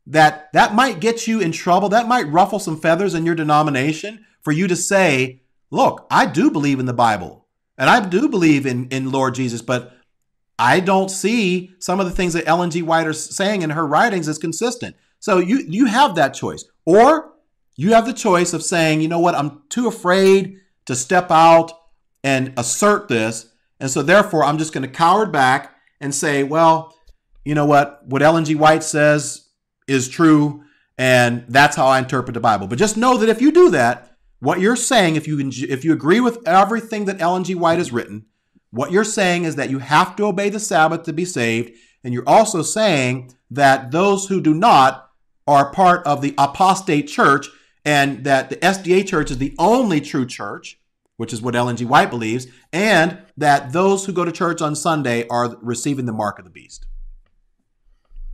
That 0.08 0.52
that 0.54 0.74
might 0.74 1.00
get 1.00 1.28
you 1.28 1.40
in 1.40 1.52
trouble. 1.52 1.90
That 1.90 2.08
might 2.08 2.32
ruffle 2.32 2.60
some 2.60 2.80
feathers 2.80 3.14
in 3.14 3.26
your 3.26 3.36
denomination 3.36 4.26
for 4.42 4.52
you 4.52 4.68
to 4.68 4.76
say, 4.76 5.42
look, 5.70 6.08
I 6.10 6.26
do 6.26 6.50
believe 6.50 6.80
in 6.80 6.88
the 6.88 6.94
Bible. 6.94 7.46
And 7.78 7.90
I 7.90 8.06
do 8.06 8.28
believe 8.28 8.66
in, 8.66 8.88
in 8.90 9.12
Lord 9.12 9.36
Jesus, 9.36 9.62
but 9.62 9.94
I 10.58 10.82
don't 10.82 11.10
see 11.10 11.74
some 11.80 12.00
of 12.00 12.06
the 12.06 12.12
things 12.12 12.34
that 12.34 12.48
Ellen 12.48 12.72
G. 12.72 12.82
White 12.82 13.08
is 13.08 13.24
saying 13.24 13.62
in 13.62 13.70
her 13.70 13.88
writings 13.88 14.28
as 14.28 14.38
consistent. 14.38 14.96
So 15.20 15.38
you 15.38 15.60
you 15.68 15.86
have 15.86 16.16
that 16.16 16.34
choice. 16.34 16.66
Or 16.86 17.34
you 17.76 17.94
have 17.94 18.06
the 18.06 18.14
choice 18.14 18.54
of 18.54 18.64
saying, 18.64 19.00
you 19.00 19.08
know 19.08 19.20
what, 19.20 19.36
I'm 19.36 19.62
too 19.70 19.88
afraid 19.88 20.60
to 20.86 20.96
step 20.96 21.32
out 21.32 21.72
and 22.24 22.54
assert 22.58 23.08
this. 23.08 23.52
And 23.80 23.90
so 23.90 24.02
therefore 24.02 24.44
I'm 24.44 24.58
just 24.58 24.74
going 24.74 24.84
to 24.84 24.90
cower 24.90 25.26
back 25.26 25.76
and 26.00 26.14
say, 26.14 26.44
well, 26.44 26.96
you 27.46 27.56
know 27.56 27.66
what, 27.66 28.06
what 28.06 28.22
Ellen 28.22 28.46
G. 28.46 28.56
White 28.56 28.84
says 28.84 29.48
is 29.88 30.08
true, 30.08 30.64
and 30.98 31.46
that's 31.48 31.76
how 31.76 31.88
I 31.88 32.00
interpret 32.00 32.34
the 32.34 32.40
Bible. 32.40 32.68
But 32.68 32.78
just 32.78 32.98
know 32.98 33.18
that 33.18 33.30
if 33.30 33.42
you 33.42 33.52
do 33.52 33.70
that, 33.72 34.18
what 34.40 34.60
you're 34.60 34.76
saying, 34.76 35.16
if 35.16 35.28
you 35.28 35.40
if 35.40 35.84
you 35.84 35.92
agree 35.92 36.22
with 36.22 36.48
everything 36.48 37.06
that 37.06 37.20
Ellen 37.20 37.44
G. 37.44 37.56
White 37.56 37.78
has 37.78 37.92
written, 37.92 38.26
what 38.72 38.92
you're 38.92 39.04
saying 39.04 39.44
is 39.44 39.56
that 39.56 39.70
you 39.70 39.80
have 39.80 40.16
to 40.16 40.26
obey 40.26 40.50
the 40.50 40.60
Sabbath 40.60 41.04
to 41.04 41.14
be 41.14 41.26
saved, 41.26 41.74
and 42.04 42.14
you're 42.14 42.28
also 42.28 42.62
saying 42.62 43.34
that 43.52 43.92
those 43.92 44.28
who 44.28 44.40
do 44.40 44.54
not 44.54 45.10
are 45.48 45.72
part 45.72 46.06
of 46.06 46.22
the 46.22 46.36
apostate 46.38 47.08
church, 47.08 47.48
and 47.84 48.24
that 48.24 48.50
the 48.50 48.58
SDA 48.58 49.08
church 49.08 49.32
is 49.32 49.40
the 49.40 49.56
only 49.58 50.00
true 50.00 50.26
church, 50.26 50.79
which 51.20 51.34
is 51.34 51.42
what 51.42 51.54
Ellen 51.54 51.76
G. 51.76 51.84
White 51.84 52.10
believes, 52.10 52.48
and 52.72 53.18
that 53.36 53.74
those 53.74 54.06
who 54.06 54.14
go 54.14 54.24
to 54.24 54.32
church 54.32 54.62
on 54.62 54.74
Sunday 54.74 55.28
are 55.28 55.54
receiving 55.62 56.06
the 56.06 56.14
mark 56.14 56.40
of 56.40 56.46
the 56.46 56.50
beast. 56.50 56.86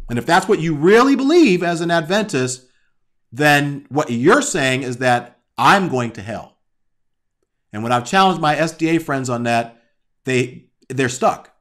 And 0.08 0.20
if 0.20 0.28
that's 0.28 0.48
what 0.48 0.60
you 0.60 0.76
really 0.76 1.16
believe 1.16 1.64
as 1.64 1.82
an 1.82 1.90
Adventist, 1.90 2.68
then 3.32 3.88
what 3.90 4.12
you're 4.12 4.44
saying 4.44 4.84
is 4.84 4.98
that 4.98 5.40
I'm 5.58 5.90
going 5.90 6.12
to 6.12 6.22
hell. 6.22 6.58
And 7.74 7.82
when 7.82 7.92
I've 7.92 8.06
challenged 8.06 8.40
my 8.40 8.54
SDA 8.54 9.02
friends 9.02 9.32
on 9.32 9.44
that, 9.44 9.82
they 10.26 10.68
they're 10.88 11.10
stuck. 11.10 11.56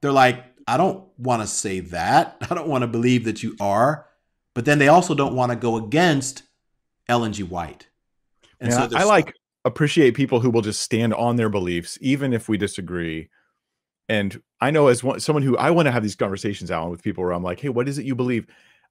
They're 0.00 0.10
like, 0.10 0.44
I 0.66 0.78
don't 0.78 1.06
want 1.16 1.42
to 1.42 1.46
say 1.46 1.78
that. 1.78 2.38
I 2.50 2.56
don't 2.56 2.66
want 2.66 2.82
to 2.82 2.88
believe 2.88 3.22
that 3.26 3.40
you 3.40 3.54
are. 3.60 4.08
But 4.52 4.64
then 4.64 4.80
they 4.80 4.88
also 4.88 5.14
don't 5.14 5.36
want 5.36 5.52
to 5.52 5.56
go 5.56 5.76
against 5.76 6.42
Ellen 7.08 7.32
G. 7.32 7.44
White. 7.44 7.86
And 8.58 8.72
yeah, 8.72 8.88
so 8.88 8.96
I 8.96 9.04
like 9.04 9.32
appreciate 9.66 10.14
people 10.14 10.40
who 10.40 10.50
will 10.50 10.62
just 10.62 10.80
stand 10.80 11.12
on 11.14 11.36
their 11.36 11.48
beliefs, 11.48 11.98
even 12.00 12.32
if 12.32 12.48
we 12.48 12.56
disagree. 12.56 13.28
And 14.08 14.40
I 14.60 14.70
know 14.70 14.86
as 14.86 15.02
one, 15.02 15.20
someone 15.20 15.42
who 15.42 15.56
I 15.56 15.70
want 15.70 15.86
to 15.86 15.92
have 15.92 16.02
these 16.02 16.14
conversations 16.14 16.70
Alan, 16.70 16.90
with 16.90 17.02
people 17.02 17.24
where 17.24 17.32
I'm 17.32 17.42
like, 17.42 17.60
hey, 17.60 17.68
what 17.68 17.88
is 17.88 17.98
it 17.98 18.06
you 18.06 18.14
believe? 18.14 18.46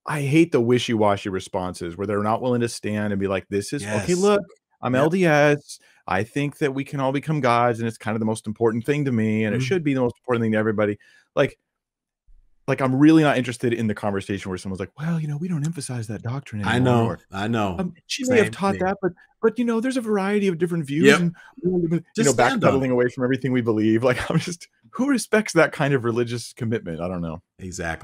I 0.06 0.22
hate 0.22 0.52
the 0.52 0.62
wishy-washy 0.62 1.30
responses 1.30 1.98
where 1.98 2.06
they're 2.06 2.22
not 2.22 2.42
willing 2.42 2.62
to 2.62 2.70
stand 2.70 3.12
and 3.12 3.20
be 3.20 3.28
like, 3.28 3.48
"This 3.50 3.74
is 3.74 3.82
yes. 3.82 4.04
okay. 4.04 4.14
Look, 4.14 4.42
I'm 4.82 4.94
yep. 4.94 5.10
LDS. 5.10 5.80
I 6.08 6.24
think 6.24 6.60
that 6.60 6.76
we 6.76 6.84
can 6.84 7.00
all 7.00 7.12
become 7.12 7.40
gods, 7.40 7.80
and 7.80 7.88
it's 7.88 7.98
kind 7.98 8.16
of 8.16 8.20
the 8.20 8.26
most 8.26 8.46
important 8.46 8.86
thing 8.86 9.06
to 9.06 9.12
me, 9.12 9.46
and 9.46 9.56
mm-hmm. 9.56 9.64
it 9.64 9.66
should 9.66 9.84
be 9.84 9.96
the 9.96 10.02
most 10.02 10.16
important 10.20 10.44
thing 10.44 10.52
to 10.52 10.58
everybody." 10.60 10.98
Like, 11.36 11.58
like 12.68 12.82
I'm 12.82 12.96
really 12.96 13.24
not 13.24 13.38
interested 13.38 13.74
in 13.74 13.88
the 13.88 13.94
conversation 13.94 14.50
where 14.50 14.58
someone's 14.58 14.80
like, 14.80 14.92
"Well, 15.00 15.20
you 15.20 15.28
know, 15.28 15.38
we 15.38 15.48
don't 15.48 15.66
emphasize 15.66 16.08
that 16.08 16.24
doctrine." 16.24 16.66
Anymore. 16.66 17.20
I 17.32 17.38
know, 17.38 17.44
I 17.44 17.48
know. 17.48 17.76
Um, 17.80 17.94
she 18.08 18.24
Same 18.24 18.36
may 18.36 18.44
have 18.44 18.52
taught 18.52 18.74
thing. 18.74 18.86
that, 18.86 18.98
but 19.02 19.12
but 19.42 19.60
you 19.60 19.66
know, 19.66 19.80
there's 19.80 19.98
a 19.98 20.02
variety 20.02 20.48
of 20.48 20.58
different 20.58 20.86
views, 20.86 21.06
yep. 21.06 21.20
and 21.20 21.36
you 21.64 21.72
know, 22.18 22.34
backpedaling 22.34 22.90
away 22.90 23.08
from 23.10 23.24
everything 23.24 23.52
we 23.52 23.62
believe. 23.62 24.04
Like, 24.04 24.30
I'm 24.32 24.40
just 24.40 24.68
who 24.92 25.10
respects 25.10 25.54
that 25.54 25.72
kind 25.72 25.94
of 25.94 26.04
religious 26.04 26.54
commitment? 26.54 27.02
I 27.02 27.08
don't 27.08 27.22
know. 27.22 27.42
Exactly. 27.60 28.04